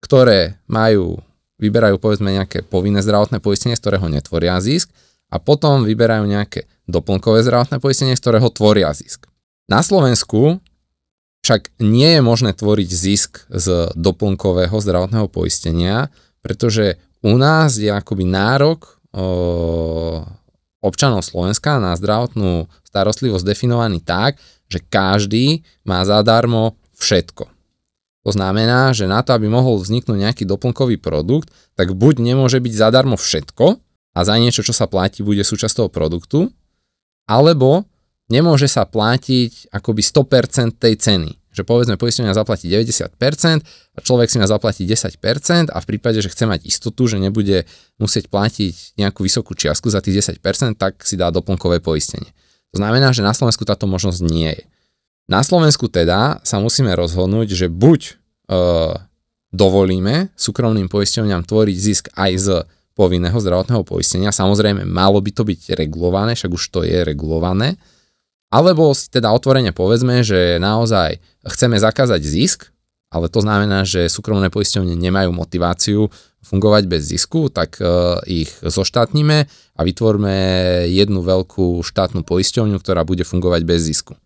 ktoré 0.05 0.61
majú, 0.69 1.19
vyberajú 1.57 1.97
povedzme 1.97 2.31
nejaké 2.37 2.63
povinné 2.67 3.01
zdravotné 3.01 3.41
poistenie, 3.41 3.79
z 3.79 3.83
ktorého 3.83 4.07
netvoria 4.07 4.61
zisk 4.61 4.93
a 5.33 5.41
potom 5.41 5.89
vyberajú 5.89 6.29
nejaké 6.29 6.69
doplnkové 6.85 7.41
zdravotné 7.47 7.81
poistenie, 7.81 8.15
z 8.15 8.23
ktorého 8.23 8.53
tvoria 8.53 8.93
zisk. 8.93 9.32
Na 9.71 9.81
Slovensku 9.83 10.59
však 11.43 11.75
nie 11.83 12.19
je 12.19 12.23
možné 12.23 12.55
tvoriť 12.55 12.91
zisk 12.91 13.51
z 13.51 13.91
doplnkového 13.99 14.79
zdravotného 14.79 15.27
poistenia, 15.27 16.11
pretože 16.39 17.03
u 17.23 17.35
nás 17.35 17.79
je 17.79 17.91
akoby 17.91 18.27
nárok 18.27 19.03
občanov 20.83 21.23
Slovenska 21.23 21.83
na 21.83 21.95
zdravotnú 21.99 22.67
starostlivosť 22.87 23.45
definovaný 23.47 24.03
tak, 24.03 24.39
že 24.71 24.83
každý 24.83 25.63
má 25.87 26.03
zadarmo 26.03 26.79
všetko. 26.99 27.51
To 28.23 28.31
znamená, 28.31 28.95
že 28.95 29.11
na 29.11 29.27
to, 29.27 29.35
aby 29.35 29.51
mohol 29.51 29.83
vzniknúť 29.83 30.15
nejaký 30.15 30.45
doplnkový 30.47 31.03
produkt, 31.03 31.51
tak 31.75 31.91
buď 31.99 32.23
nemôže 32.23 32.63
byť 32.63 32.75
zadarmo 32.75 33.19
všetko 33.19 33.83
a 34.15 34.19
za 34.23 34.35
niečo, 34.39 34.63
čo 34.63 34.71
sa 34.71 34.87
platí, 34.87 35.27
bude 35.27 35.43
súčasť 35.43 35.75
toho 35.83 35.91
produktu, 35.91 36.55
alebo 37.27 37.83
nemôže 38.33 38.65
sa 38.65 38.89
platiť 38.89 39.69
akoby 39.69 40.01
100% 40.01 40.81
tej 40.81 40.95
ceny. 40.97 41.31
Že 41.53 41.69
povedzme, 41.69 42.01
poistenia 42.01 42.33
zaplatí 42.33 42.65
90% 42.65 43.13
a 43.93 43.99
človek 44.01 44.33
si 44.33 44.41
má 44.41 44.49
zaplatiť 44.49 44.89
10% 45.21 45.69
a 45.69 45.79
v 45.85 45.87
prípade, 45.87 46.25
že 46.25 46.33
chce 46.33 46.49
mať 46.49 46.65
istotu, 46.65 47.05
že 47.05 47.21
nebude 47.21 47.69
musieť 48.01 48.33
platiť 48.33 48.97
nejakú 48.97 49.21
vysokú 49.21 49.53
čiastku 49.53 49.93
za 49.93 50.01
tých 50.01 50.25
10%, 50.25 50.41
tak 50.81 51.05
si 51.05 51.21
dá 51.21 51.29
doplnkové 51.29 51.85
poistenie. 51.85 52.33
To 52.73 52.81
znamená, 52.81 53.13
že 53.13 53.21
na 53.21 53.37
Slovensku 53.37 53.69
táto 53.69 53.85
možnosť 53.85 54.21
nie 54.25 54.49
je. 54.49 54.65
Na 55.29 55.45
Slovensku 55.45 55.93
teda 55.93 56.41
sa 56.41 56.57
musíme 56.57 56.89
rozhodnúť, 56.97 57.53
že 57.53 57.69
buď 57.69 58.01
e, 58.01 58.13
dovolíme 59.53 60.33
súkromným 60.33 60.89
poisťovňam 60.89 61.45
tvoriť 61.45 61.77
zisk 61.77 62.05
aj 62.17 62.33
z 62.41 62.49
povinného 62.97 63.37
zdravotného 63.37 63.85
poistenia, 63.85 64.33
samozrejme 64.33 64.85
malo 64.85 65.21
by 65.21 65.31
to 65.33 65.45
byť 65.49 65.77
regulované, 65.77 66.37
však 66.37 66.53
už 66.53 66.65
to 66.69 66.81
je 66.85 67.01
regulované, 67.05 67.81
alebo 68.53 68.93
si 68.93 69.09
teda 69.09 69.33
otvorene 69.33 69.73
povedzme, 69.73 70.21
že 70.21 70.61
naozaj 70.61 71.17
chceme 71.49 71.81
zakázať 71.81 72.21
zisk, 72.21 72.69
ale 73.13 73.33
to 73.33 73.41
znamená, 73.41 73.89
že 73.89 74.13
súkromné 74.13 74.53
poisťovne 74.53 74.93
nemajú 74.93 75.33
motiváciu 75.33 76.13
fungovať 76.45 76.85
bez 76.89 77.09
zisku, 77.09 77.49
tak 77.49 77.81
uh, 77.81 78.21
ich 78.29 78.53
zoštátnime 78.61 79.49
a 79.49 79.81
vytvorme 79.81 80.35
jednu 80.89 81.25
veľkú 81.25 81.81
štátnu 81.81 82.25
poisťovňu, 82.25 82.77
ktorá 82.81 83.05
bude 83.09 83.25
fungovať 83.25 83.63
bez 83.65 83.89
zisku. 83.89 84.17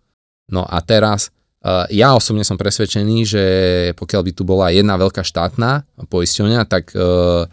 No 0.51 0.63
a 0.63 0.79
teraz 0.83 1.35
uh, 1.63 1.87
ja 1.91 2.15
osobne 2.15 2.47
som 2.47 2.59
presvedčený, 2.59 3.17
že 3.27 3.45
pokiaľ 3.99 4.23
by 4.23 4.33
tu 4.35 4.43
bola 4.43 4.71
jedna 4.71 4.99
veľká 4.99 5.23
štátna 5.27 5.87
poisťovňa, 6.07 6.61
tak 6.67 6.95
uh, 6.95 7.47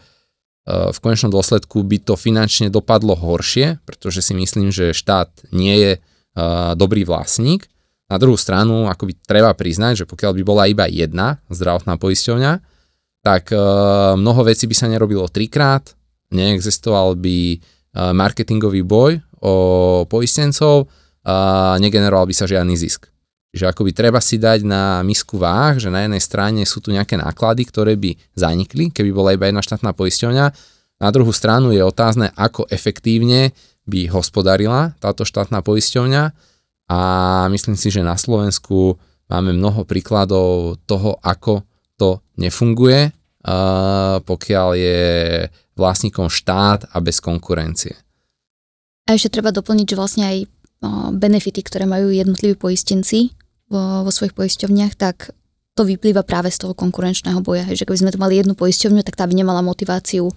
v 0.63 0.97
konečnom 1.03 1.27
dôsledku 1.27 1.83
by 1.83 1.99
to 1.99 2.15
finančne 2.15 2.71
dopadlo 2.71 3.19
horšie, 3.19 3.83
pretože 3.83 4.23
si 4.23 4.31
myslím, 4.31 4.71
že 4.71 4.95
štát 4.95 5.51
nie 5.51 5.75
je 5.75 5.91
dobrý 6.73 7.05
vlastník. 7.05 7.69
Na 8.09 8.17
druhú 8.21 8.37
stranu, 8.37 8.85
ako 8.89 9.09
by 9.09 9.13
treba 9.25 9.51
priznať, 9.57 10.03
že 10.03 10.09
pokiaľ 10.09 10.31
by 10.37 10.43
bola 10.45 10.63
iba 10.69 10.85
jedna 10.85 11.41
zdravotná 11.49 11.97
poisťovňa, 11.97 12.51
tak 13.23 13.49
e, 13.49 13.57
mnoho 14.19 14.43
vecí 14.43 14.67
by 14.67 14.75
sa 14.75 14.91
nerobilo 14.91 15.25
trikrát, 15.31 15.95
neexistoval 16.29 17.15
by 17.15 17.37
e, 17.55 17.57
marketingový 17.95 18.83
boj 18.83 19.17
o 19.43 19.55
poistencov, 20.07 20.87
negeneroval 21.79 22.27
by 22.27 22.35
sa 22.35 22.47
žiadny 22.47 22.75
zisk. 22.79 23.11
Čiže 23.53 23.69
akoby 23.69 23.91
treba 23.93 24.17
si 24.17 24.41
dať 24.41 24.65
na 24.65 25.05
misku 25.05 25.37
váh, 25.37 25.77
že 25.77 25.93
na 25.93 26.03
jednej 26.03 26.23
strane 26.23 26.61
sú 26.65 26.81
tu 26.81 26.89
nejaké 26.89 27.21
náklady, 27.21 27.69
ktoré 27.69 27.93
by 27.93 28.17
zanikli, 28.33 28.89
keby 28.89 29.13
bola 29.13 29.35
iba 29.35 29.45
jedna 29.45 29.61
štátna 29.61 29.93
poisťovňa. 29.93 30.45
Na 30.97 31.09
druhú 31.13 31.29
stranu 31.29 31.69
je 31.69 31.85
otázne, 31.85 32.33
ako 32.33 32.65
efektívne 32.71 33.53
by 33.83 34.07
hospodarila 34.11 34.95
táto 35.03 35.27
štátna 35.27 35.59
poisťovňa 35.59 36.23
a 36.91 36.99
myslím 37.51 37.75
si, 37.75 37.91
že 37.91 38.03
na 38.03 38.15
Slovensku 38.15 38.95
máme 39.27 39.51
mnoho 39.55 39.83
príkladov 39.83 40.79
toho, 40.87 41.19
ako 41.23 41.63
to 41.99 42.23
nefunguje, 42.39 43.11
pokiaľ 44.23 44.69
je 44.75 45.01
vlastníkom 45.75 46.31
štát 46.31 46.91
a 46.91 46.97
bez 47.03 47.19
konkurencie. 47.19 47.97
A 49.03 49.19
ešte 49.19 49.35
treba 49.35 49.51
doplniť, 49.51 49.87
že 49.89 49.99
vlastne 49.99 50.23
aj 50.23 50.37
benefity, 51.19 51.59
ktoré 51.59 51.83
majú 51.83 52.07
jednotliví 52.11 52.55
poistenci 52.55 53.35
vo, 53.67 54.07
vo 54.07 54.11
svojich 54.11 54.35
poisťovniach, 54.35 54.93
tak 54.95 55.35
to 55.73 55.83
vyplýva 55.83 56.21
práve 56.21 56.53
z 56.53 56.61
toho 56.61 56.77
konkurenčného 56.77 57.41
boja. 57.41 57.65
Že 57.65 57.89
keby 57.89 57.99
sme 57.99 58.13
tu 58.13 58.19
mali 58.21 58.37
jednu 58.39 58.53
poisťovňu, 58.53 59.01
tak 59.01 59.17
tá 59.17 59.25
by 59.25 59.33
nemala 59.33 59.65
motiváciu 59.65 60.29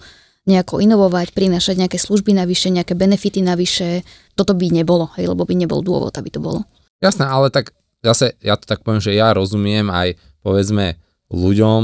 nejako 0.46 0.78
inovovať, 0.78 1.34
prinášať 1.34 1.74
nejaké 1.82 1.98
služby 1.98 2.30
navyše, 2.32 2.70
nejaké 2.70 2.94
benefity 2.94 3.42
navyše. 3.42 4.06
Toto 4.38 4.54
by 4.54 4.70
nebolo, 4.70 5.10
hej, 5.18 5.26
lebo 5.26 5.42
by 5.42 5.54
nebol 5.58 5.82
dôvod, 5.82 6.14
aby 6.14 6.30
to 6.30 6.38
bolo. 6.38 6.62
Jasné, 7.02 7.26
ale 7.26 7.50
tak 7.50 7.74
zase 8.00 8.38
ja 8.40 8.54
to 8.54 8.64
tak 8.64 8.86
poviem, 8.86 9.02
že 9.02 9.18
ja 9.18 9.34
rozumiem 9.34 9.90
aj 9.90 10.14
povedzme 10.46 10.96
ľuďom, 11.34 11.82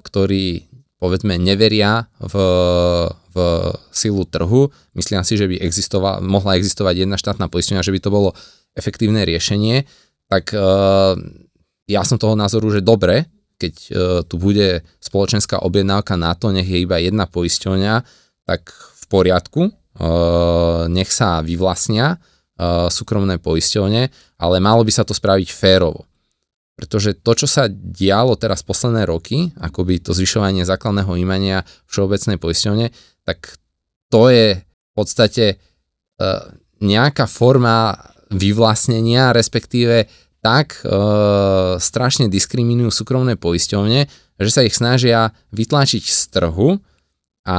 ktorí 0.00 0.74
povedzme 0.96 1.36
neveria 1.36 2.08
v, 2.16 2.34
v 3.12 3.36
silu 3.92 4.24
trhu, 4.24 4.72
myslia 4.96 5.20
si, 5.20 5.36
že 5.36 5.44
by 5.44 5.60
existovala, 5.60 6.24
mohla 6.24 6.56
existovať 6.56 7.04
jedna 7.04 7.20
štátna 7.20 7.52
poistenia, 7.52 7.84
že 7.84 7.92
by 7.92 8.00
to 8.00 8.08
bolo 8.08 8.32
efektívne 8.72 9.20
riešenie, 9.28 9.84
tak 10.32 10.56
uh, 10.56 11.12
ja 11.84 12.00
som 12.08 12.16
toho 12.16 12.32
názoru, 12.32 12.72
že 12.72 12.80
dobre, 12.80 13.28
keď 13.58 13.74
uh, 13.74 13.92
tu 14.26 14.36
bude 14.40 14.82
spoločenská 14.98 15.62
objednávka 15.62 16.18
na 16.18 16.34
to, 16.34 16.50
nech 16.50 16.66
je 16.66 16.82
iba 16.82 16.98
jedna 16.98 17.24
poisťovňa, 17.30 17.94
tak 18.44 18.74
v 18.74 19.04
poriadku, 19.08 19.62
uh, 19.70 20.90
nech 20.90 21.10
sa 21.10 21.40
vyvlastnia 21.40 22.18
uh, 22.18 22.90
súkromné 22.90 23.38
poisťovne, 23.38 24.02
ale 24.40 24.56
malo 24.58 24.82
by 24.82 24.92
sa 24.92 25.06
to 25.06 25.14
spraviť 25.14 25.48
férovo. 25.50 26.04
Pretože 26.74 27.14
to, 27.22 27.38
čo 27.38 27.46
sa 27.46 27.70
dialo 27.70 28.34
teraz 28.34 28.66
posledné 28.66 29.06
roky, 29.06 29.54
akoby 29.62 30.02
to 30.02 30.10
zvyšovanie 30.10 30.66
základného 30.66 31.14
imania 31.14 31.62
všeobecnej 31.86 32.34
poisťovne, 32.42 32.90
tak 33.22 33.62
to 34.10 34.26
je 34.26 34.58
v 34.58 34.90
podstate 34.90 35.54
e, 35.54 35.56
nejaká 36.82 37.30
forma 37.30 37.94
vyvlastnenia, 38.34 39.30
respektíve 39.30 40.10
tak 40.44 40.84
e, 40.84 40.92
strašne 41.80 42.28
diskriminujú 42.28 42.92
súkromné 42.92 43.40
poisťovne, 43.40 44.04
že 44.36 44.50
sa 44.52 44.60
ich 44.60 44.76
snažia 44.76 45.32
vytlačiť 45.56 46.04
z 46.04 46.20
trhu 46.36 46.76
a 47.48 47.58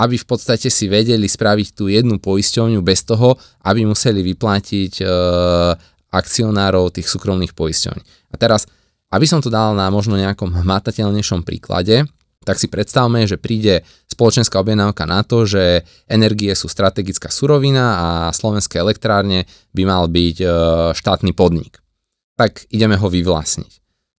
aby 0.00 0.16
v 0.16 0.24
podstate 0.24 0.72
si 0.72 0.88
vedeli 0.88 1.28
spraviť 1.28 1.76
tú 1.76 1.92
jednu 1.92 2.16
poisťovňu 2.16 2.80
bez 2.80 3.04
toho, 3.04 3.36
aby 3.68 3.84
museli 3.84 4.24
vyplatiť 4.32 5.04
e, 5.04 5.04
akcionárov 6.08 6.88
tých 6.96 7.04
súkromných 7.12 7.52
poisťovní. 7.52 8.32
A 8.32 8.34
teraz, 8.40 8.64
aby 9.12 9.28
som 9.28 9.44
to 9.44 9.52
dal 9.52 9.76
na 9.76 9.92
možno 9.92 10.16
nejakom 10.16 10.56
hmatateľnejšom 10.56 11.44
príklade, 11.44 12.08
tak 12.48 12.56
si 12.56 12.70
predstavme, 12.72 13.28
že 13.28 13.36
príde 13.36 13.84
spoločenská 14.08 14.56
objednávka 14.62 15.04
na 15.04 15.20
to, 15.20 15.44
že 15.44 15.84
energie 16.08 16.54
sú 16.56 16.72
strategická 16.72 17.28
surovina 17.28 17.84
a 17.98 18.08
slovenské 18.32 18.80
elektrárne 18.80 19.44
by 19.76 19.82
mal 19.84 20.08
byť 20.08 20.36
e, 20.40 20.46
štátny 20.96 21.36
podnik. 21.36 21.84
Tak 22.36 22.68
ideme 22.68 23.00
ho 23.00 23.08
vyvlastniť. 23.08 23.72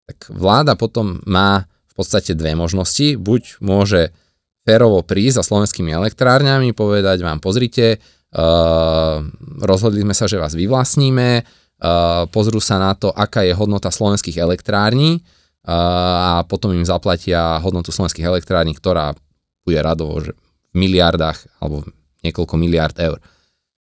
Tak 0.10 0.18
vláda 0.34 0.74
potom 0.74 1.22
má 1.30 1.66
v 1.66 1.94
podstate 1.94 2.34
dve 2.34 2.58
možnosti. 2.58 3.18
Buď 3.18 3.62
môže 3.62 4.14
férovo 4.66 5.06
prísť 5.06 5.42
za 5.42 5.44
slovenskými 5.48 5.94
elektrárňami, 5.94 6.76
povedať 6.76 7.24
vám, 7.24 7.40
pozrite, 7.40 8.02
uh, 8.02 9.24
rozhodli 9.64 10.04
sme 10.04 10.18
sa, 10.18 10.26
že 10.28 10.42
vás 10.42 10.58
vyvlastníme, 10.58 11.46
pozrú 12.34 12.58
sa 12.58 12.82
na 12.82 12.98
to, 12.98 13.14
aká 13.14 13.46
je 13.46 13.54
hodnota 13.54 13.94
slovenských 13.94 14.42
elektrární 14.42 15.22
a 15.68 16.42
potom 16.50 16.74
im 16.74 16.82
zaplatia 16.82 17.62
hodnotu 17.62 17.94
slovenských 17.94 18.26
elektrární, 18.26 18.74
ktorá 18.74 19.14
bude 19.62 19.80
radovo 19.84 20.24
že 20.24 20.34
v 20.74 20.74
miliardách 20.74 21.62
alebo 21.62 21.86
niekoľko 22.26 22.56
miliard 22.58 22.98
eur. 22.98 23.22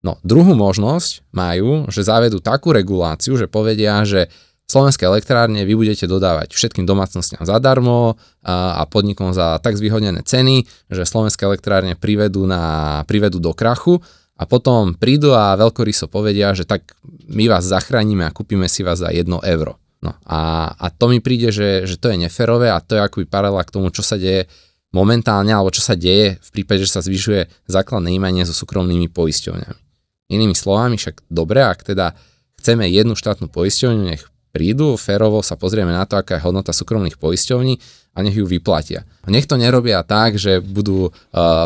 No, 0.07 0.23
druhú 0.23 0.55
možnosť 0.55 1.27
majú, 1.35 1.90
že 1.90 2.07
zavedú 2.07 2.38
takú 2.38 2.71
reguláciu, 2.71 3.35
že 3.35 3.51
povedia, 3.51 4.07
že 4.07 4.31
slovenské 4.71 5.03
elektrárne 5.03 5.66
vy 5.66 5.75
budete 5.75 6.07
dodávať 6.07 6.55
všetkým 6.55 6.87
domácnostiam 6.87 7.42
zadarmo 7.42 8.14
a, 8.47 8.87
podnikom 8.87 9.35
za 9.35 9.59
tak 9.59 9.75
zvýhodnené 9.75 10.23
ceny, 10.23 10.62
že 10.95 11.03
slovenské 11.03 11.42
elektrárne 11.42 11.99
privedú, 11.99 12.47
na, 12.47 13.03
privedú 13.11 13.42
do 13.42 13.51
krachu 13.51 13.99
a 14.38 14.47
potom 14.47 14.95
prídu 14.95 15.35
a 15.35 15.59
veľkoryso 15.59 16.07
povedia, 16.07 16.55
že 16.55 16.62
tak 16.62 16.95
my 17.27 17.51
vás 17.51 17.66
zachránime 17.66 18.31
a 18.31 18.35
kúpime 18.35 18.71
si 18.71 18.87
vás 18.87 19.03
za 19.03 19.11
1 19.11 19.27
euro. 19.27 19.83
No 20.07 20.14
a, 20.23 20.71
a 20.71 20.87
to 20.95 21.11
mi 21.11 21.19
príde, 21.19 21.51
že, 21.51 21.83
že 21.83 21.99
to 21.99 22.14
je 22.14 22.21
neferové 22.21 22.71
a 22.71 22.79
to 22.79 22.95
je 22.95 23.03
akoby 23.03 23.27
paralela 23.27 23.66
k 23.66 23.75
tomu, 23.75 23.90
čo 23.90 24.07
sa 24.07 24.14
deje 24.14 24.47
momentálne, 24.95 25.51
alebo 25.51 25.75
čo 25.75 25.83
sa 25.83 25.99
deje 25.99 26.38
v 26.38 26.51
prípade, 26.53 26.87
že 26.87 26.95
sa 26.95 27.03
zvyšuje 27.03 27.66
základné 27.66 28.14
imanie 28.14 28.47
so 28.47 28.55
súkromnými 28.55 29.11
poisťovňami. 29.11 29.86
Inými 30.27 30.59
slovami, 30.59 30.99
však 30.99 31.27
dobre, 31.31 31.62
ak 31.62 31.87
teda 31.87 32.19
chceme 32.59 32.91
jednu 32.91 33.15
štátnu 33.15 33.47
poisťovňu, 33.47 34.03
nech 34.11 34.27
prídu, 34.51 34.97
férovo 34.97 35.45
sa 35.45 35.55
pozrieme 35.55 35.93
na 35.93 36.09
to, 36.09 36.17
aká 36.17 36.41
je 36.41 36.45
hodnota 36.49 36.73
súkromných 36.73 37.21
poisťovní 37.21 37.77
a 38.17 38.19
nech 38.25 38.35
ju 38.35 38.49
vyplatia. 38.49 39.05
Nech 39.29 39.45
to 39.45 39.61
nerobia 39.61 40.01
tak, 40.03 40.41
že 40.41 40.65
budú 40.65 41.12
uh, 41.12 41.12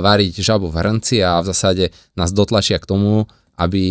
variť 0.03 0.43
žabu 0.43 0.69
v 0.69 0.77
hrnci 0.83 1.23
a 1.23 1.39
v 1.39 1.49
zásade 1.55 1.95
nás 2.19 2.35
dotlačia 2.35 2.83
k 2.83 2.91
tomu, 2.91 3.31
aby, 3.61 3.87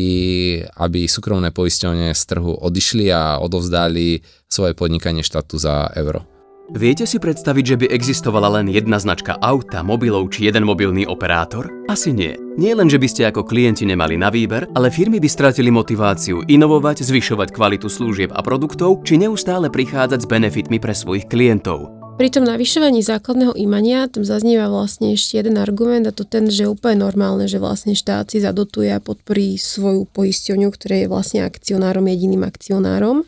aby 0.76 1.06
súkromné 1.08 1.56
poisťovne 1.56 2.12
z 2.12 2.22
trhu 2.28 2.52
odišli 2.60 3.08
a 3.14 3.40
odovzdali 3.40 4.20
svoje 4.50 4.74
podnikanie 4.76 5.24
štátu 5.24 5.62
za 5.62 5.94
euro. 5.96 6.39
Viete 6.70 7.10
si 7.10 7.18
predstaviť, 7.18 7.66
že 7.66 7.80
by 7.82 7.86
existovala 7.90 8.62
len 8.62 8.70
jedna 8.70 9.02
značka 9.02 9.42
auta, 9.42 9.82
mobilov 9.82 10.30
či 10.30 10.46
jeden 10.46 10.70
mobilný 10.70 11.02
operátor? 11.02 11.66
Asi 11.90 12.14
nie. 12.14 12.38
Nie 12.62 12.78
len, 12.78 12.86
že 12.86 13.02
by 13.02 13.08
ste 13.10 13.26
ako 13.26 13.42
klienti 13.42 13.90
nemali 13.90 14.14
na 14.22 14.30
výber, 14.30 14.70
ale 14.78 14.94
firmy 14.94 15.18
by 15.18 15.26
stratili 15.26 15.74
motiváciu 15.74 16.46
inovovať, 16.46 17.02
zvyšovať 17.02 17.58
kvalitu 17.58 17.90
služieb 17.90 18.30
a 18.38 18.46
produktov, 18.46 19.02
či 19.02 19.18
neustále 19.18 19.74
prichádzať 19.74 20.22
s 20.22 20.30
benefitmi 20.30 20.78
pre 20.78 20.94
svojich 20.94 21.26
klientov. 21.26 21.90
Pri 22.22 22.30
tom 22.30 22.46
navyšovaní 22.46 23.02
základného 23.02 23.58
imania 23.58 24.06
tam 24.06 24.22
zaznieva 24.22 24.70
vlastne 24.70 25.18
ešte 25.18 25.42
jeden 25.42 25.58
argument 25.58 26.06
a 26.06 26.14
to 26.14 26.22
ten, 26.22 26.54
že 26.54 26.68
je 26.68 26.70
úplne 26.70 27.02
normálne, 27.02 27.50
že 27.50 27.58
vlastne 27.58 27.98
štát 27.98 28.30
si 28.30 28.46
zadotuje 28.46 28.94
a 28.94 29.02
podporí 29.02 29.58
svoju 29.58 30.06
poisťovňu, 30.06 30.70
ktorá 30.70 31.02
je 31.02 31.08
vlastne 31.10 31.50
akcionárom, 31.50 32.06
jediným 32.06 32.46
akcionárom. 32.46 33.26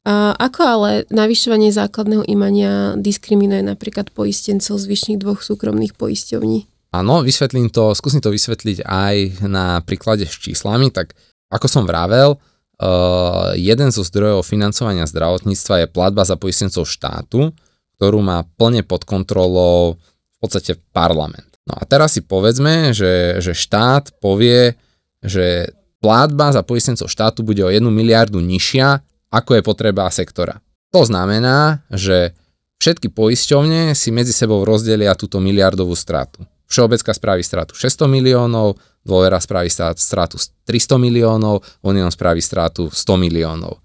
A 0.00 0.32
ako 0.32 0.60
ale 0.64 0.90
navyšovanie 1.12 1.68
základného 1.76 2.24
imania 2.24 2.96
diskriminuje 2.96 3.60
napríklad 3.60 4.08
poistencov 4.16 4.80
z 4.80 4.88
vyšších 4.88 5.20
dvoch 5.20 5.44
súkromných 5.44 5.92
poisťovní? 5.92 6.64
Áno, 6.96 7.20
vysvetlím 7.20 7.68
to, 7.68 7.92
skúsim 7.92 8.24
to 8.24 8.32
vysvetliť 8.32 8.82
aj 8.82 9.44
na 9.46 9.78
príklade 9.84 10.24
s 10.24 10.40
číslami, 10.40 10.90
tak 10.90 11.12
ako 11.52 11.66
som 11.68 11.84
vravel, 11.84 12.34
uh, 12.34 13.52
jeden 13.54 13.92
zo 13.92 14.00
zdrojov 14.02 14.42
financovania 14.42 15.04
zdravotníctva 15.04 15.84
je 15.84 15.92
platba 15.92 16.24
za 16.24 16.40
poistencov 16.40 16.88
štátu, 16.88 17.52
ktorú 18.00 18.24
má 18.24 18.48
plne 18.56 18.80
pod 18.80 19.04
kontrolou 19.04 20.00
v 20.00 20.36
podstate 20.40 20.80
parlament. 20.96 21.60
No 21.68 21.76
a 21.76 21.84
teraz 21.84 22.16
si 22.16 22.24
povedzme, 22.24 22.96
že, 22.96 23.38
že 23.44 23.52
štát 23.52 24.16
povie, 24.18 24.74
že 25.20 25.76
platba 26.00 26.50
za 26.50 26.64
poistencov 26.64 27.12
štátu 27.12 27.44
bude 27.44 27.60
o 27.60 27.70
1 27.70 27.84
miliardu 27.84 28.40
nižšia 28.40 29.04
ako 29.30 29.58
je 29.58 29.62
potreba 29.62 30.10
sektora. 30.10 30.58
To 30.90 31.06
znamená, 31.06 31.86
že 31.86 32.34
všetky 32.82 33.14
poisťovne 33.14 33.94
si 33.94 34.10
medzi 34.10 34.34
sebou 34.34 34.66
rozdelia 34.66 35.14
túto 35.14 35.38
miliardovú 35.38 35.94
stratu. 35.94 36.42
Všeobecka 36.66 37.14
spraví 37.14 37.42
stratu 37.42 37.74
600 37.74 38.10
miliónov, 38.10 38.78
dôvera 39.06 39.38
spraví 39.38 39.70
stratu 39.70 40.36
300 40.38 40.98
miliónov, 40.98 41.62
Unión 41.86 42.10
spraví 42.10 42.42
stratu 42.42 42.90
100 42.90 43.18
miliónov. 43.18 43.78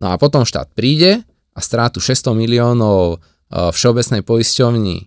No 0.00 0.06
a 0.12 0.20
potom 0.20 0.44
štát 0.44 0.76
príde 0.76 1.24
a 1.56 1.60
stratu 1.64 2.00
600 2.00 2.36
miliónov 2.36 3.16
e, 3.16 3.72
všeobecnej 3.72 4.20
poisťovni 4.24 4.96
e, 5.00 5.04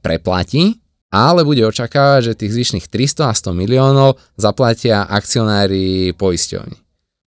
preplatí, 0.00 0.76
ale 1.08 1.44
bude 1.44 1.64
očakávať, 1.64 2.32
že 2.32 2.38
tých 2.40 2.52
zvyšných 2.52 2.86
300 2.88 3.32
a 3.32 3.34
100 3.36 3.56
miliónov 3.56 4.20
zaplatia 4.36 5.08
akcionári 5.08 6.12
poisťovni 6.16 6.89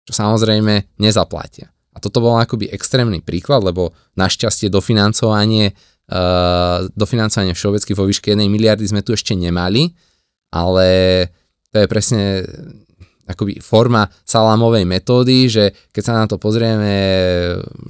čo 0.09 0.17
samozrejme 0.17 0.97
nezaplatia. 0.97 1.69
A 1.93 2.01
toto 2.01 2.17
bol 2.17 2.41
akoby 2.41 2.73
extrémny 2.73 3.21
príklad, 3.21 3.61
lebo 3.61 3.93
našťastie 4.17 4.73
dofinancovanie 4.73 5.77
dofinancovanie 6.97 7.53
všeobecky 7.53 7.93
vo 7.93 8.09
výške 8.09 8.33
1 8.33 8.49
miliardy 8.49 8.81
sme 8.81 9.05
tu 9.05 9.13
ešte 9.13 9.37
nemali, 9.37 9.93
ale 10.49 10.87
to 11.69 11.85
je 11.85 11.85
presne 11.85 12.21
akoby 13.29 13.61
forma 13.61 14.09
salámovej 14.25 14.89
metódy, 14.89 15.45
že 15.45 15.69
keď 15.93 16.01
sa 16.01 16.13
na 16.17 16.25
to 16.25 16.41
pozrieme, 16.41 16.97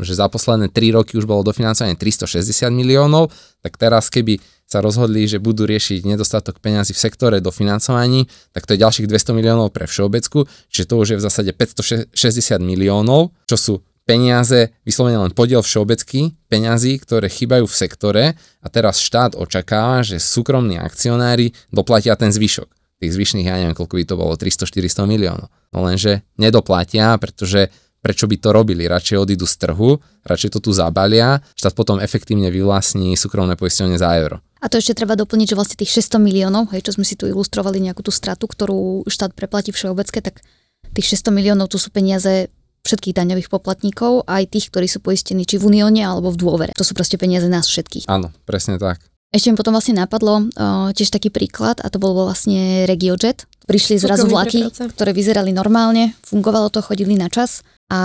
že 0.03 0.19
za 0.19 0.27
posledné 0.27 0.67
3 0.67 0.99
roky 0.99 1.15
už 1.15 1.23
bolo 1.23 1.47
dofinancovanie 1.47 1.95
360 1.95 2.43
miliónov, 2.75 3.31
tak 3.63 3.79
teraz 3.79 4.11
keby 4.11 4.35
sa 4.69 4.85
rozhodli, 4.85 5.25
že 5.25 5.41
budú 5.41 5.65
riešiť 5.65 6.05
nedostatok 6.05 6.61
peňazí 6.61 6.93
v 6.93 7.01
sektore 7.01 7.37
do 7.41 7.49
financovaní, 7.49 8.29
tak 8.53 8.69
to 8.69 8.77
je 8.77 8.83
ďalších 8.85 9.09
200 9.09 9.33
miliónov 9.33 9.73
pre 9.73 9.89
všeobecku, 9.89 10.45
čiže 10.69 10.85
to 10.85 10.95
už 11.01 11.07
je 11.09 11.17
v 11.17 11.23
zásade 11.25 11.51
560 11.57 12.13
miliónov, 12.61 13.33
čo 13.49 13.57
sú 13.57 13.73
peniaze, 14.05 14.69
vyslovene 14.85 15.17
len 15.17 15.33
podiel 15.33 15.65
všeobecky, 15.65 16.37
peňazí, 16.53 17.01
ktoré 17.01 17.33
chýbajú 17.33 17.65
v 17.65 17.77
sektore 17.77 18.23
a 18.61 18.67
teraz 18.69 19.01
štát 19.01 19.33
očakáva, 19.33 20.05
že 20.05 20.21
súkromní 20.21 20.77
akcionári 20.77 21.57
doplatia 21.73 22.13
ten 22.13 22.29
zvyšok 22.29 22.69
tých 22.99 23.15
zvyšných, 23.15 23.47
ja 23.47 23.55
neviem, 23.63 23.77
koľko 23.79 23.95
by 23.95 24.03
to 24.05 24.15
bolo, 24.19 24.33
300-400 24.35 25.07
miliónov. 25.07 25.47
No 25.71 25.87
lenže 25.87 26.27
nedoplatia, 26.35 27.15
pretože 27.15 27.71
prečo 27.99 28.25
by 28.27 28.35
to 28.39 28.49
robili, 28.55 28.87
radšej 28.87 29.17
odídu 29.19 29.45
z 29.45 29.55
trhu, 29.67 29.99
radšej 30.23 30.49
to 30.55 30.59
tu 30.59 30.71
zabalia, 30.71 31.43
štát 31.55 31.75
potom 31.75 31.99
efektívne 31.99 32.47
vyvlastní 32.47 33.15
súkromné 33.19 33.59
poisťovne 33.59 33.99
za 33.99 34.09
euro. 34.19 34.39
A 34.59 34.67
to 34.67 34.79
ešte 34.79 34.99
treba 34.99 35.15
doplniť, 35.15 35.55
že 35.55 35.55
vlastne 35.55 35.79
tých 35.79 35.95
600 36.03 36.19
miliónov, 36.19 36.71
hej, 36.75 36.83
čo 36.83 36.95
sme 36.95 37.07
si 37.07 37.15
tu 37.15 37.27
ilustrovali 37.27 37.79
nejakú 37.79 38.03
tú 38.03 38.11
stratu, 38.11 38.43
ktorú 38.43 39.07
štát 39.07 39.31
preplatí 39.31 39.71
všeobecké, 39.71 40.19
tak 40.19 40.43
tých 40.91 41.15
600 41.15 41.31
miliónov 41.31 41.71
tu 41.71 41.79
sú 41.79 41.91
peniaze 41.95 42.51
všetkých 42.83 43.15
daňových 43.15 43.51
poplatníkov, 43.51 44.27
aj 44.27 44.51
tých, 44.51 44.71
ktorí 44.71 44.87
sú 44.87 45.03
poistení 45.03 45.43
či 45.43 45.59
v 45.59 45.67
Unióne 45.67 46.03
alebo 46.03 46.31
v 46.31 46.39
dôvere. 46.39 46.71
To 46.79 46.87
sú 46.87 46.95
proste 46.95 47.19
peniaze 47.19 47.47
nás 47.51 47.67
všetkých. 47.67 48.07
Áno, 48.07 48.31
presne 48.47 48.79
tak. 48.79 49.03
Ešte 49.29 49.53
mi 49.53 49.59
potom 49.61 49.77
vlastne 49.77 49.93
napadlo 49.93 50.41
uh, 50.41 50.89
tiež 50.89 51.13
taký 51.13 51.29
príklad 51.29 51.77
a 51.85 51.87
to 51.93 52.01
bol 52.01 52.17
vlastne 52.17 52.89
RegioJet. 52.89 53.45
Prišli 53.69 54.01
zrazu 54.01 54.25
vlaky, 54.25 54.73
ktoré 54.73 55.13
vyzerali 55.13 55.53
normálne, 55.53 56.17
fungovalo 56.25 56.73
to, 56.73 56.81
chodili 56.81 57.13
na 57.13 57.29
čas 57.29 57.61
a 57.89 57.99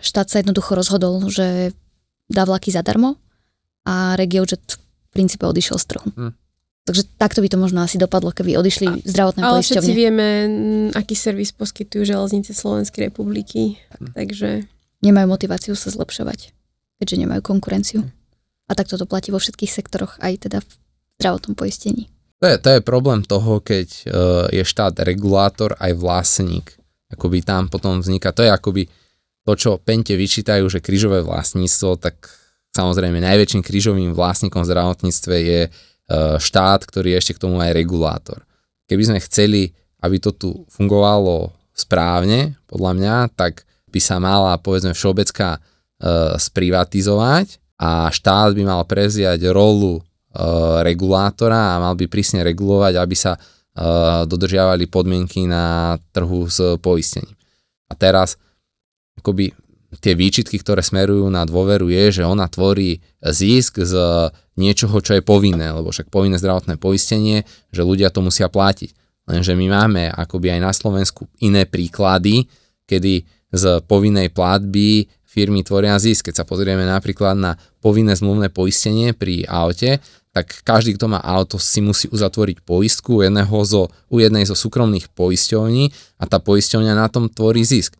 štát 0.00 0.32
sa 0.32 0.40
jednoducho 0.40 0.72
rozhodol, 0.72 1.20
že 1.28 1.76
dá 2.26 2.48
vlaky 2.48 2.72
zadarmo 2.72 3.20
a 3.84 4.16
RegioJet 4.16 4.80
v 4.80 5.08
princípe 5.12 5.44
odišiel 5.44 5.76
z 5.76 5.86
trhu. 5.92 6.08
Hm. 6.16 6.32
Takže 6.86 7.02
takto 7.18 7.42
by 7.42 7.48
to 7.50 7.58
možno 7.58 7.82
asi 7.82 7.98
dopadlo, 7.98 8.30
keby 8.30 8.56
odišli 8.56 8.86
a, 8.86 8.94
zdravotné 9.04 9.42
ale 9.42 9.60
poisťovne. 9.60 9.74
Ale 9.74 9.84
všetci 9.84 9.92
vieme, 9.92 10.26
aký 10.94 11.14
servis 11.18 11.50
poskytujú 11.50 12.06
železnice 12.06 12.56
Slovenskej 12.56 13.12
republiky, 13.12 13.76
hm. 14.00 14.16
takže... 14.16 14.48
Nemajú 15.04 15.28
motiváciu 15.28 15.76
sa 15.76 15.92
zlepšovať, 15.92 16.56
keďže 16.98 17.16
nemajú 17.20 17.40
konkurenciu. 17.44 18.00
Hm. 18.02 18.10
A 18.66 18.72
takto 18.74 18.96
to 18.98 19.06
platí 19.06 19.30
vo 19.30 19.38
všetkých 19.38 19.70
sektoroch, 19.70 20.18
aj 20.18 20.48
teda 20.48 20.58
v 20.64 20.70
zdravotnom 21.20 21.54
poistení. 21.54 22.10
To 22.42 22.46
je, 22.50 22.56
to 22.60 22.68
je 22.76 22.80
problém 22.84 23.24
toho, 23.24 23.64
keď 23.64 23.88
uh, 23.88 24.12
je 24.52 24.60
štát 24.60 24.92
regulátor 25.06 25.72
aj 25.80 25.96
vlastník. 25.96 26.76
Akoby 27.08 27.40
tam 27.40 27.70
potom 27.70 28.02
vzniká, 28.02 28.34
to 28.34 28.44
je 28.44 28.50
akoby 28.50 28.84
to, 29.46 29.52
čo 29.54 29.70
Pente 29.78 30.18
vyčítajú, 30.18 30.66
že 30.66 30.82
krížové 30.82 31.22
vlastníctvo, 31.22 32.02
tak 32.02 32.26
samozrejme 32.74 33.22
najväčším 33.22 33.62
krížovým 33.62 34.10
vlastníkom 34.12 34.66
v 34.66 34.70
zdravotníctve 34.74 35.34
je 35.38 35.60
uh, 35.70 36.36
štát, 36.36 36.82
ktorý 36.82 37.14
je 37.14 37.18
ešte 37.22 37.32
k 37.38 37.42
tomu 37.46 37.62
aj 37.62 37.70
regulátor. 37.70 38.42
Keby 38.90 39.02
sme 39.14 39.18
chceli, 39.22 39.70
aby 40.02 40.18
to 40.18 40.34
tu 40.34 40.66
fungovalo 40.74 41.54
správne, 41.70 42.58
podľa 42.66 42.92
mňa, 42.98 43.14
tak 43.38 43.62
by 43.88 44.00
sa 44.02 44.18
mala, 44.18 44.58
povedzme, 44.58 44.92
všeobecká 44.92 45.62
uh, 45.62 46.34
sprivatizovať 46.36 47.62
a 47.76 48.08
štát 48.08 48.56
by 48.56 48.62
mal 48.64 48.82
prevziať 48.88 49.52
rolu 49.52 50.00
e, 50.00 50.02
regulátora 50.80 51.76
a 51.76 51.80
mal 51.80 51.92
by 51.92 52.08
prísne 52.08 52.40
regulovať, 52.40 52.96
aby 52.96 53.16
sa 53.16 53.36
e, 53.36 53.40
dodržiavali 54.24 54.88
podmienky 54.88 55.44
na 55.44 55.96
trhu 56.16 56.48
s 56.48 56.80
poistením. 56.80 57.36
A 57.86 57.94
teraz 57.94 58.40
akoby 59.18 59.52
tie 60.02 60.12
výčitky, 60.12 60.60
ktoré 60.60 60.82
smerujú 60.82 61.30
na 61.30 61.46
dôveru 61.46 61.88
je, 61.88 62.20
že 62.20 62.22
ona 62.26 62.50
tvorí 62.50 63.00
zisk 63.22 63.80
z 63.80 63.94
niečoho, 64.58 64.98
čo 65.00 65.16
je 65.16 65.22
povinné, 65.22 65.72
lebo 65.72 65.92
však 65.92 66.10
povinné 66.10 66.36
zdravotné 66.36 66.76
poistenie, 66.76 67.46
že 67.70 67.86
ľudia 67.86 68.12
to 68.12 68.20
musia 68.20 68.50
platiť. 68.50 68.92
Lenže 69.26 69.58
my 69.58 69.66
máme 69.66 70.02
akoby 70.10 70.58
aj 70.58 70.60
na 70.62 70.72
Slovensku 70.72 71.26
iné 71.42 71.66
príklady, 71.66 72.46
kedy 72.86 73.26
z 73.50 73.64
povinnej 73.86 74.30
platby 74.30 75.10
firmy 75.26 75.66
tvoria 75.66 75.98
zisk. 75.98 76.30
Keď 76.30 76.42
sa 76.42 76.48
pozrieme 76.48 76.86
napríklad 76.86 77.34
na 77.34 77.52
povinné 77.82 78.14
zmluvné 78.14 78.50
poistenie 78.50 79.12
pri 79.12 79.44
aute, 79.46 79.98
tak 80.30 80.62
každý, 80.62 81.00
kto 81.00 81.08
má 81.08 81.20
auto, 81.24 81.56
si 81.56 81.80
musí 81.80 82.12
uzatvoriť 82.12 82.60
poistku 82.60 83.18
u, 83.18 83.24
jedného 83.24 83.56
zo, 83.64 83.88
u 84.12 84.16
jednej 84.20 84.44
zo 84.44 84.52
súkromných 84.52 85.08
poisťovní 85.16 85.84
a 86.20 86.24
tá 86.28 86.38
poisťovňa 86.38 86.92
na 86.92 87.08
tom 87.08 87.32
tvorí 87.32 87.64
zisk. 87.64 87.96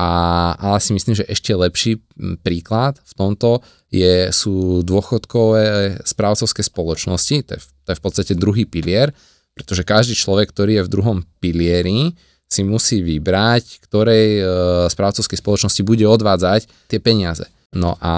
A, 0.00 0.08
ale 0.56 0.80
si 0.80 0.96
myslím, 0.96 1.12
že 1.12 1.28
ešte 1.28 1.52
lepší 1.52 2.00
príklad 2.40 2.96
v 3.04 3.12
tomto 3.12 3.60
je, 3.92 4.32
sú 4.32 4.80
dôchodkové 4.80 6.00
správcovské 6.08 6.64
spoločnosti, 6.64 7.36
to 7.44 7.50
je, 7.52 7.60
to 7.84 7.88
je 7.92 7.98
v 8.00 8.02
podstate 8.02 8.32
druhý 8.32 8.64
pilier, 8.64 9.12
pretože 9.52 9.84
každý 9.84 10.16
človek, 10.16 10.56
ktorý 10.56 10.80
je 10.80 10.86
v 10.88 10.92
druhom 10.92 11.18
pilieri, 11.36 12.16
si 12.48 12.64
musí 12.64 13.04
vybrať, 13.04 13.84
ktorej 13.84 14.28
e, 14.40 14.42
správcovskej 14.88 15.38
spoločnosti 15.38 15.82
bude 15.84 16.08
odvádzať 16.08 16.66
tie 16.88 16.98
peniaze. 16.98 17.44
No 17.70 17.94
a 18.02 18.12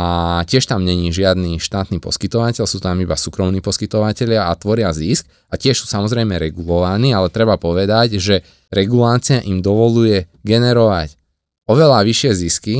tiež 0.48 0.64
tam 0.64 0.86
není 0.86 1.12
žiadny 1.12 1.60
štátny 1.60 2.00
poskytovateľ, 2.00 2.64
sú 2.64 2.80
tam 2.80 2.96
iba 3.02 3.18
súkromní 3.18 3.60
poskytovateľia 3.60 4.48
a 4.48 4.56
tvoria 4.56 4.88
zisk 4.94 5.28
a 5.52 5.60
tiež 5.60 5.84
sú 5.84 5.86
samozrejme 5.90 6.40
regulovaní, 6.40 7.12
ale 7.12 7.28
treba 7.28 7.60
povedať, 7.60 8.16
že 8.16 8.40
regulácia 8.72 9.44
im 9.44 9.60
dovoluje 9.60 10.30
generovať 10.40 11.21
oveľa 11.68 12.02
vyššie 12.06 12.30
zisky 12.34 12.76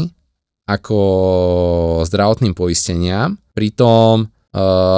ako 0.66 0.98
zdravotným 2.06 2.54
poisteniam. 2.54 3.36
Pritom 3.52 4.24
e, 4.24 4.26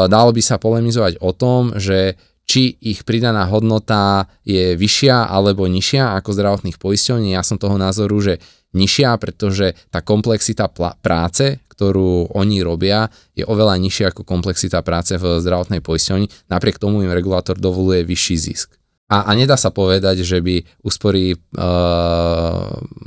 dalo 0.06 0.30
by 0.30 0.42
sa 0.44 0.60
polemizovať 0.60 1.18
o 1.24 1.32
tom, 1.32 1.72
že 1.76 2.14
či 2.44 2.76
ich 2.76 3.08
pridaná 3.08 3.48
hodnota 3.48 4.28
je 4.44 4.76
vyššia 4.76 5.32
alebo 5.32 5.64
nižšia 5.64 6.12
ako 6.20 6.30
zdravotných 6.36 6.76
poisťovní. 6.76 7.32
Ja 7.32 7.40
som 7.40 7.56
toho 7.56 7.80
názoru, 7.80 8.20
že 8.20 8.44
nižšia, 8.76 9.16
pretože 9.16 9.72
tá 9.88 10.04
komplexita 10.04 10.68
pl- 10.68 10.92
práce, 11.00 11.64
ktorú 11.72 12.36
oni 12.36 12.60
robia, 12.60 13.08
je 13.32 13.48
oveľa 13.48 13.80
nižšia 13.80 14.12
ako 14.12 14.28
komplexita 14.28 14.84
práce 14.84 15.16
v 15.16 15.40
zdravotnej 15.40 15.80
poisťovni. 15.80 16.52
Napriek 16.52 16.76
tomu 16.76 17.00
im 17.00 17.10
regulátor 17.10 17.56
dovoluje 17.56 18.04
vyšší 18.04 18.36
zisk. 18.36 18.76
A, 19.08 19.24
a 19.24 19.30
nedá 19.32 19.56
sa 19.56 19.72
povedať, 19.72 20.24
že 20.24 20.40
by 20.44 20.84
úspory 20.84 21.32
e, 21.32 21.36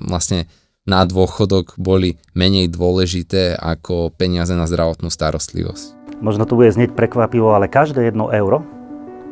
vlastne 0.07 0.49
na 0.87 1.03
dôchodok 1.03 1.75
boli 1.75 2.15
menej 2.31 2.71
dôležité 2.71 3.59
ako 3.59 4.15
peniaze 4.15 4.55
na 4.55 4.65
zdravotnú 4.65 5.11
starostlivosť. 5.11 6.17
Možno 6.23 6.47
to 6.47 6.55
bude 6.55 6.71
znieť 6.71 6.95
prekvapivo, 6.95 7.53
ale 7.53 7.67
každé 7.69 8.09
jedno 8.09 8.31
euro, 8.31 8.63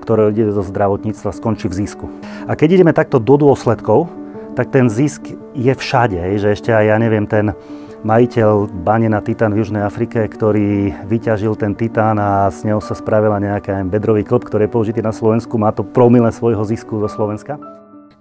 ktoré 0.04 0.30
ide 0.30 0.54
do 0.54 0.62
zdravotníctva, 0.62 1.34
skončí 1.34 1.66
v 1.72 1.82
zisku. 1.82 2.06
A 2.46 2.54
keď 2.54 2.78
ideme 2.78 2.94
takto 2.94 3.18
do 3.18 3.40
dôsledkov, 3.40 4.06
tak 4.54 4.70
ten 4.70 4.92
zisk 4.92 5.34
je 5.58 5.74
všade, 5.74 6.20
že 6.38 6.54
ešte 6.54 6.70
aj, 6.70 6.86
ja 6.94 6.98
neviem, 7.02 7.26
ten 7.26 7.56
majiteľ 8.06 8.70
bane 8.86 9.10
na 9.10 9.18
titán 9.18 9.50
v 9.50 9.66
Južnej 9.66 9.82
Afrike, 9.82 10.30
ktorý 10.30 10.94
vyťažil 11.10 11.58
ten 11.58 11.74
titán 11.74 12.22
a 12.22 12.54
s 12.54 12.62
ňou 12.62 12.78
sa 12.78 12.94
spravila 12.94 13.42
nejaká 13.42 13.82
bedrový 13.90 14.22
klb, 14.22 14.46
ktorý 14.46 14.70
je 14.70 14.76
použitý 14.78 15.02
na 15.02 15.10
Slovensku, 15.10 15.58
má 15.58 15.74
to 15.74 15.82
promile 15.82 16.30
svojho 16.30 16.62
zisku 16.70 17.02
zo 17.02 17.10
Slovenska? 17.10 17.58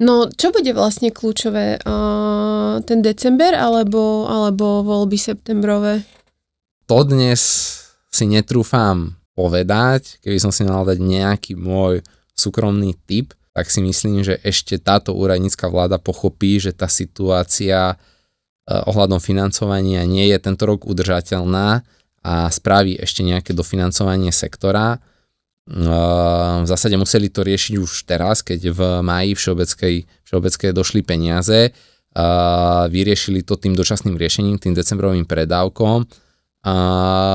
No, 0.03 0.27
čo 0.27 0.51
bude 0.51 0.75
vlastne 0.75 1.15
kľúčové? 1.15 1.79
Uh, 1.87 2.83
ten 2.83 2.99
december 2.99 3.55
alebo, 3.55 4.27
alebo 4.27 4.83
voľby 4.83 5.15
septembrové? 5.15 6.03
To 6.91 7.07
dnes 7.07 7.41
si 8.11 8.25
netrúfam 8.27 9.15
povedať, 9.35 10.23
keby 10.23 10.39
som 10.39 10.51
si 10.55 10.67
mal 10.67 10.87
dať 10.87 10.99
nejaký 10.99 11.59
môj 11.59 12.03
súkromný 12.35 12.95
tip, 13.07 13.35
tak 13.55 13.71
si 13.71 13.83
myslím, 13.83 14.27
že 14.27 14.43
ešte 14.43 14.83
táto 14.83 15.15
úradnícka 15.15 15.71
vláda 15.71 16.03
pochopí, 16.03 16.59
že 16.59 16.75
tá 16.75 16.91
situácia 16.91 17.95
eh, 17.95 18.91
ohľadom 18.91 19.23
financovania 19.23 20.03
nie 20.07 20.27
je 20.31 20.39
tento 20.43 20.67
rok 20.67 20.87
udržateľná 20.87 21.87
a 22.25 22.35
spraví 22.51 22.99
ešte 22.99 23.23
nejaké 23.23 23.55
dofinancovanie 23.55 24.35
sektora. 24.35 24.99
V 25.65 26.67
zásade 26.69 26.93
museli 27.01 27.33
to 27.33 27.41
riešiť 27.41 27.75
už 27.81 28.05
teraz, 28.05 28.45
keď 28.45 28.61
v 28.69 28.81
máji 29.01 29.33
všeobeckej, 29.33 29.95
všeobeckej 30.29 30.71
došli 30.77 31.01
peniaze, 31.01 31.73
vyriešili 32.93 33.41
to 33.43 33.57
tým 33.57 33.73
dočasným 33.73 34.15
riešením, 34.15 34.61
tým 34.61 34.77
decembrovým 34.77 35.25
predávkom 35.25 36.05
a, 36.65 36.77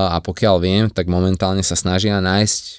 a 0.09 0.17
pokiaľ 0.25 0.55
viem, 0.57 0.85
tak 0.89 1.05
momentálne 1.05 1.61
sa 1.61 1.77
snažia 1.77 2.17
nájsť 2.17 2.63
e, 2.65 2.73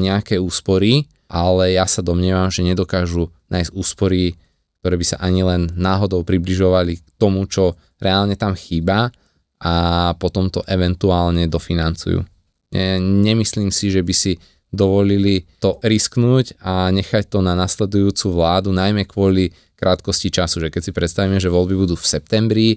nejaké 0.00 0.40
úspory, 0.40 1.04
ale 1.28 1.76
ja 1.76 1.84
sa 1.84 2.00
domnievam, 2.00 2.48
že 2.48 2.64
nedokážu 2.64 3.28
nájsť 3.52 3.76
úspory, 3.76 4.40
ktoré 4.80 4.96
by 4.96 5.04
sa 5.04 5.20
ani 5.20 5.44
len 5.44 5.68
náhodou 5.76 6.24
približovali 6.24 6.96
k 6.96 7.08
tomu, 7.20 7.44
čo 7.44 7.76
reálne 8.00 8.40
tam 8.40 8.56
chýba 8.56 9.12
a 9.60 9.72
potom 10.16 10.48
to 10.48 10.64
eventuálne 10.64 11.44
dofinancujú. 11.44 12.24
E, 12.24 12.96
nemyslím 12.96 13.68
si, 13.68 13.92
že 13.92 14.00
by 14.00 14.14
si 14.16 14.40
dovolili 14.72 15.44
to 15.60 15.76
risknúť 15.84 16.56
a 16.64 16.88
nechať 16.88 17.28
to 17.28 17.44
na 17.44 17.52
nasledujúcu 17.52 18.32
vládu, 18.32 18.72
najmä 18.72 19.04
kvôli 19.04 19.52
krátkosti 19.76 20.32
času, 20.32 20.64
že 20.64 20.72
keď 20.72 20.82
si 20.88 20.92
predstavíme, 20.96 21.36
že 21.36 21.52
voľby 21.52 21.76
budú 21.76 21.94
v 21.94 22.08
septembri, 22.08 22.68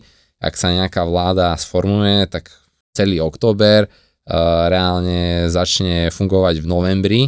ak 0.43 0.59
sa 0.59 0.75
nejaká 0.75 1.07
vláda 1.07 1.55
sformuje, 1.55 2.27
tak 2.27 2.51
celý 2.91 3.23
október 3.23 3.87
uh, 3.87 4.67
reálne 4.67 5.47
začne 5.47 6.11
fungovať 6.11 6.59
v 6.59 6.67
novembri 6.67 7.21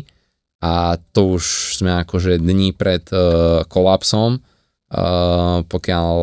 a 0.60 1.00
to 1.16 1.40
už 1.40 1.78
sme 1.80 2.04
akože 2.04 2.42
dní 2.42 2.76
pred 2.76 3.08
uh, 3.16 3.64
kolapsom, 3.72 4.44
uh, 4.44 5.64
pokiaľ 5.64 6.16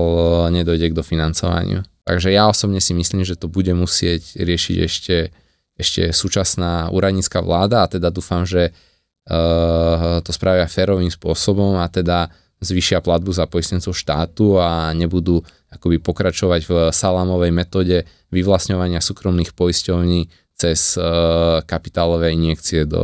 nedojde 0.53 0.93
k 0.93 0.99
dofinancovaniu. 0.99 1.87
Takže 2.05 2.29
ja 2.37 2.53
osobne 2.53 2.85
si 2.85 2.93
myslím, 2.93 3.25
že 3.25 3.41
to 3.41 3.49
bude 3.49 3.73
musieť 3.73 4.37
riešiť 4.37 4.77
ešte 4.85 5.33
ešte 5.75 6.15
súčasná 6.15 6.89
úradnícka 6.95 7.43
vláda 7.43 7.83
a 7.83 7.91
teda 7.91 8.11
dúfam, 8.15 8.47
že 8.47 8.71
uh, 8.71 10.23
to 10.23 10.31
spravia 10.31 10.71
férovým 10.71 11.11
spôsobom 11.11 11.79
a 11.83 11.91
teda 11.91 12.31
zvýšia 12.63 13.03
platbu 13.03 13.35
za 13.35 13.45
poistencov 13.51 13.93
štátu 13.93 14.57
a 14.57 14.95
nebudú 14.95 15.43
akoby 15.69 15.99
pokračovať 15.99 16.61
v 16.65 16.73
salamovej 16.95 17.51
metóde 17.51 18.07
vyvlastňovania 18.31 19.03
súkromných 19.03 19.53
poisťovní 19.53 20.31
cez 20.55 20.95
uh, 20.95 21.67
kapitálové 21.67 22.31
injekcie 22.31 22.87
do 22.87 23.03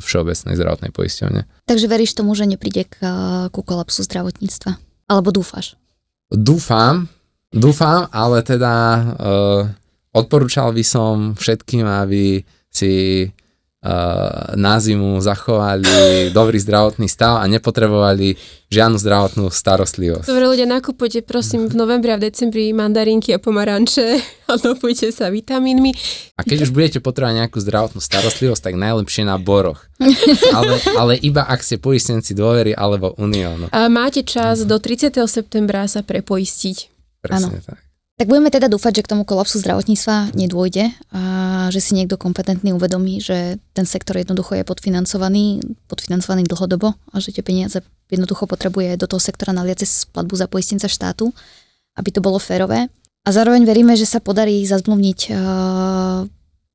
Všeobecnej 0.00 0.56
zdravotnej 0.56 0.96
poisťovne. 0.96 1.68
Takže 1.68 1.86
veríš 1.92 2.16
tomu, 2.16 2.32
že 2.32 2.48
nepríde 2.48 2.88
k, 2.88 2.96
ku 3.52 3.60
kolapsu 3.60 4.00
zdravotníctva? 4.08 4.80
Alebo 5.12 5.28
dúfaš? 5.28 5.76
Dúfam, 6.32 7.06
dúfam, 7.52 8.08
ale 8.10 8.40
teda 8.42 8.72
Odporúčal 10.16 10.72
by 10.72 10.84
som 10.84 11.36
všetkým, 11.36 11.84
aby 11.84 12.40
si 12.72 13.24
uh, 13.28 14.56
na 14.56 14.80
zimu 14.80 15.20
zachovali 15.20 16.32
dobrý 16.32 16.56
zdravotný 16.56 17.04
stav 17.06 17.40
a 17.40 17.44
nepotrebovali 17.44 18.36
žiadnu 18.72 18.98
zdravotnú 18.98 19.46
starostlivosť. 19.52 20.26
Dobre 20.26 20.48
ľudia, 20.50 20.66
nakupujte 20.66 21.22
prosím 21.22 21.70
v 21.70 21.78
novembri 21.78 22.10
a 22.10 22.18
v 22.18 22.32
decembri 22.32 22.72
mandarinky 22.74 23.36
a 23.36 23.38
pomaranče 23.38 24.06
a 24.50 24.56
dopujte 24.58 25.12
sa 25.14 25.30
vitamínmi. 25.30 25.92
A 26.36 26.42
keď 26.42 26.66
už 26.66 26.74
budete 26.74 26.98
potrebovať 26.98 27.46
nejakú 27.46 27.58
zdravotnú 27.62 28.00
starostlivosť, 28.02 28.72
tak 28.72 28.74
najlepšie 28.74 29.22
na 29.28 29.38
boroch. 29.38 29.86
ale, 30.56 30.74
ale 30.98 31.12
iba 31.22 31.46
ak 31.46 31.62
ste 31.62 31.78
poistenci 31.78 32.34
dôvery 32.34 32.74
alebo 32.74 33.14
uniónu. 33.20 33.70
A 33.70 33.86
máte 33.92 34.26
čas 34.26 34.66
do 34.66 34.76
30. 34.80 35.12
septembra 35.30 35.86
sa 35.86 36.02
prepoistiť. 36.02 36.76
Presne 37.22 37.60
ano. 37.60 37.64
tak. 37.64 37.85
Tak 38.16 38.32
budeme 38.32 38.48
teda 38.48 38.72
dúfať, 38.72 39.00
že 39.00 39.04
k 39.04 39.12
tomu 39.12 39.28
kolapsu 39.28 39.60
zdravotníctva 39.60 40.32
nedôjde 40.32 40.88
a 41.12 41.22
že 41.68 41.84
si 41.84 41.92
niekto 41.92 42.16
kompetentný 42.16 42.72
uvedomí, 42.72 43.20
že 43.20 43.60
ten 43.76 43.84
sektor 43.84 44.16
jednoducho 44.16 44.56
je 44.56 44.64
podfinancovaný, 44.64 45.60
podfinancovaný 45.84 46.48
dlhodobo 46.48 46.96
a 47.12 47.16
že 47.20 47.36
tie 47.36 47.44
peniaze 47.44 47.84
jednoducho 48.08 48.48
potrebuje 48.48 48.96
do 48.96 49.04
toho 49.04 49.20
sektora 49.20 49.52
naliať 49.52 49.84
cez 49.84 50.08
platbu 50.08 50.32
za 50.32 50.48
poistenca 50.48 50.88
štátu, 50.88 51.28
aby 52.00 52.08
to 52.08 52.24
bolo 52.24 52.40
férové. 52.40 52.88
A 53.26 53.28
zároveň 53.36 53.68
veríme, 53.68 53.92
že 54.00 54.08
sa 54.08 54.24
podarí 54.24 54.64
zazmluvniť 54.64 55.36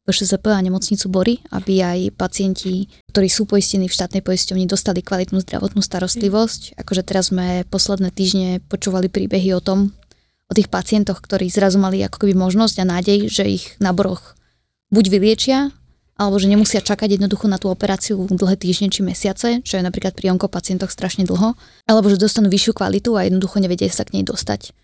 VŠZP 0.06 0.46
a 0.46 0.62
nemocnicu 0.62 1.10
Bory, 1.10 1.42
aby 1.50 1.82
aj 1.82 2.00
pacienti, 2.22 2.86
ktorí 3.10 3.34
sú 3.34 3.50
poistení 3.50 3.90
v 3.90 3.98
štátnej 3.98 4.22
poisťovni, 4.22 4.70
dostali 4.70 5.02
kvalitnú 5.02 5.42
zdravotnú 5.42 5.82
starostlivosť. 5.82 6.78
Akože 6.78 7.02
teraz 7.02 7.34
sme 7.34 7.66
posledné 7.66 8.14
týždne 8.14 8.62
počúvali 8.70 9.10
príbehy 9.10 9.58
o 9.58 9.62
tom, 9.64 9.98
o 10.52 10.54
tých 10.54 10.68
pacientoch, 10.68 11.24
ktorí 11.24 11.48
zrazu 11.48 11.80
mali 11.80 12.04
ako 12.04 12.28
keby 12.28 12.36
možnosť 12.36 12.84
a 12.84 12.86
nádej, 12.86 13.32
že 13.32 13.48
ich 13.48 13.66
na 13.80 13.96
buď 14.92 15.06
vyliečia, 15.08 15.72
alebo 16.20 16.38
že 16.38 16.52
nemusia 16.52 16.84
čakať 16.84 17.18
jednoducho 17.18 17.48
na 17.48 17.58
tú 17.58 17.72
operáciu 17.72 18.20
dlhé 18.30 18.60
týždne 18.60 18.92
či 18.92 19.02
mesiace, 19.02 19.64
čo 19.64 19.80
je 19.80 19.84
napríklad 19.88 20.14
pri 20.14 20.30
pacientoch 20.52 20.92
strašne 20.92 21.24
dlho, 21.26 21.58
alebo 21.88 22.06
že 22.12 22.20
dostanú 22.20 22.52
vyššiu 22.52 22.78
kvalitu 22.78 23.16
a 23.18 23.26
jednoducho 23.26 23.58
nevedia 23.64 23.90
sa 23.90 24.06
k 24.06 24.20
nej 24.20 24.24
dostať. 24.28 24.76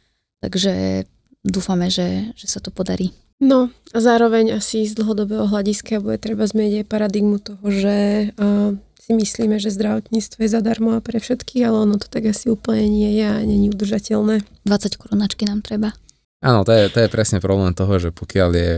Takže 0.42 1.06
dúfame, 1.44 1.92
že, 1.92 2.34
že 2.34 2.48
sa 2.50 2.64
to 2.64 2.74
podarí. 2.74 3.14
No 3.38 3.70
a 3.94 3.98
zároveň 4.02 4.58
asi 4.58 4.90
z 4.90 4.98
dlhodobého 4.98 5.46
hľadiska 5.46 6.02
bude 6.02 6.18
treba 6.18 6.50
zmeniť 6.50 6.82
aj 6.82 6.86
paradigmu 6.90 7.38
toho, 7.38 7.66
že 7.70 7.96
uh, 8.34 8.74
si 9.08 9.16
myslíme, 9.16 9.56
že 9.56 9.72
zdravotníctvo 9.72 10.44
je 10.44 10.50
zadarmo 10.52 11.00
a 11.00 11.00
pre 11.00 11.24
všetkých, 11.24 11.64
ale 11.64 11.88
ono 11.88 11.96
to 11.96 12.12
tak 12.12 12.28
asi 12.28 12.52
úplne 12.52 12.92
nie 12.92 13.16
je 13.16 13.24
a 13.24 13.40
není 13.40 13.72
udržateľné. 13.72 14.44
20 14.68 15.00
korunačky 15.00 15.48
nám 15.48 15.64
treba. 15.64 15.96
Áno, 16.44 16.68
to 16.68 16.76
je, 16.76 16.92
to 16.92 17.08
je 17.08 17.10
presne 17.10 17.40
problém 17.40 17.72
toho, 17.72 18.04
že 18.04 18.12
pokiaľ 18.12 18.50
je 18.52 18.72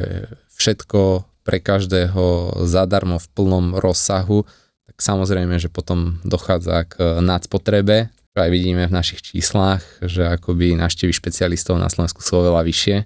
všetko 0.54 1.26
pre 1.42 1.58
každého 1.58 2.54
zadarmo 2.70 3.18
v 3.18 3.28
plnom 3.34 3.66
rozsahu, 3.82 4.46
tak 4.86 5.02
samozrejme, 5.02 5.58
že 5.58 5.74
potom 5.74 6.22
dochádza 6.22 6.86
k 6.86 7.26
nadspotrebe. 7.26 8.14
Aj 8.38 8.48
vidíme 8.54 8.86
v 8.86 8.96
našich 8.96 9.26
číslach, 9.26 9.82
že 10.00 10.30
akoby 10.30 10.78
návštevy 10.78 11.12
špecialistov 11.12 11.82
na 11.82 11.90
Slovensku 11.90 12.22
sú 12.22 12.40
oveľa 12.40 12.64
vyššie 12.70 12.98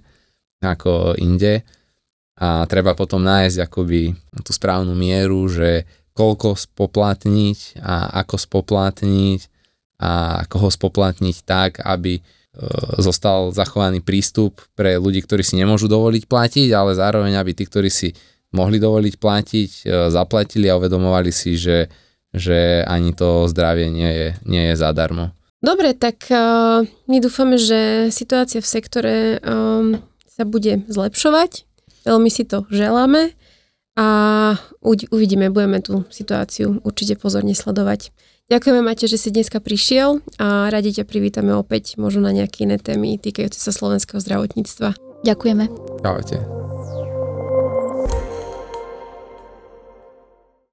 ako 0.60 1.16
inde. 1.16 1.64
A 2.38 2.68
treba 2.68 2.92
potom 2.92 3.24
nájsť 3.24 3.64
akoby 3.64 4.12
tú 4.44 4.52
správnu 4.52 4.92
mieru, 4.92 5.48
že 5.50 5.88
koľko 6.14 6.54
spoplatniť 6.54 7.82
a 7.82 8.22
ako 8.22 8.36
spoplatniť 8.38 9.40
a 9.98 10.42
ako 10.46 10.70
spoplatniť 10.70 11.36
tak, 11.42 11.82
aby 11.82 12.18
e, 12.18 12.22
zostal 13.02 13.50
zachovaný 13.50 13.98
prístup 13.98 14.62
pre 14.78 14.98
ľudí, 14.98 15.22
ktorí 15.26 15.42
si 15.42 15.58
nemôžu 15.58 15.90
dovoliť 15.90 16.24
platiť, 16.30 16.68
ale 16.70 16.94
zároveň, 16.94 17.34
aby 17.34 17.52
tí, 17.54 17.66
ktorí 17.66 17.90
si 17.90 18.14
mohli 18.54 18.78
dovoliť 18.78 19.14
platiť, 19.18 19.70
e, 19.82 20.10
zaplatili 20.14 20.70
a 20.70 20.78
uvedomovali 20.78 21.34
si, 21.34 21.58
že, 21.58 21.90
že 22.30 22.86
ani 22.86 23.10
to 23.10 23.50
zdravie 23.50 23.90
nie 23.90 24.10
je, 24.10 24.28
nie 24.46 24.70
je 24.70 24.74
zadarmo. 24.78 25.34
Dobre, 25.64 25.96
tak 25.96 26.28
uh, 26.28 26.84
my 27.08 27.24
dúfame, 27.24 27.56
že 27.56 28.12
situácia 28.12 28.60
v 28.60 28.68
sektore 28.68 29.14
um, 29.40 29.96
sa 30.28 30.44
bude 30.44 30.84
zlepšovať. 30.92 31.64
Veľmi 32.04 32.28
si 32.28 32.44
to 32.44 32.68
želáme 32.68 33.32
a 33.94 34.06
uvidíme, 34.84 35.54
budeme 35.54 35.78
tú 35.78 36.02
situáciu 36.10 36.82
určite 36.82 37.14
pozorne 37.14 37.54
sledovať. 37.54 38.10
Ďakujeme 38.52 38.84
Mate, 38.84 39.08
že 39.08 39.16
si 39.16 39.32
dneska 39.32 39.62
prišiel 39.62 40.20
a 40.36 40.68
radi 40.68 40.92
ťa 40.92 41.08
privítame 41.08 41.56
opäť 41.56 41.96
možno 41.96 42.28
na 42.28 42.32
nejaké 42.36 42.68
iné 42.68 42.76
témy 42.76 43.16
týkajúce 43.16 43.56
sa 43.56 43.72
slovenského 43.72 44.20
zdravotníctva. 44.20 44.98
Ďakujeme. 45.24 45.64
Čaute. 46.04 46.73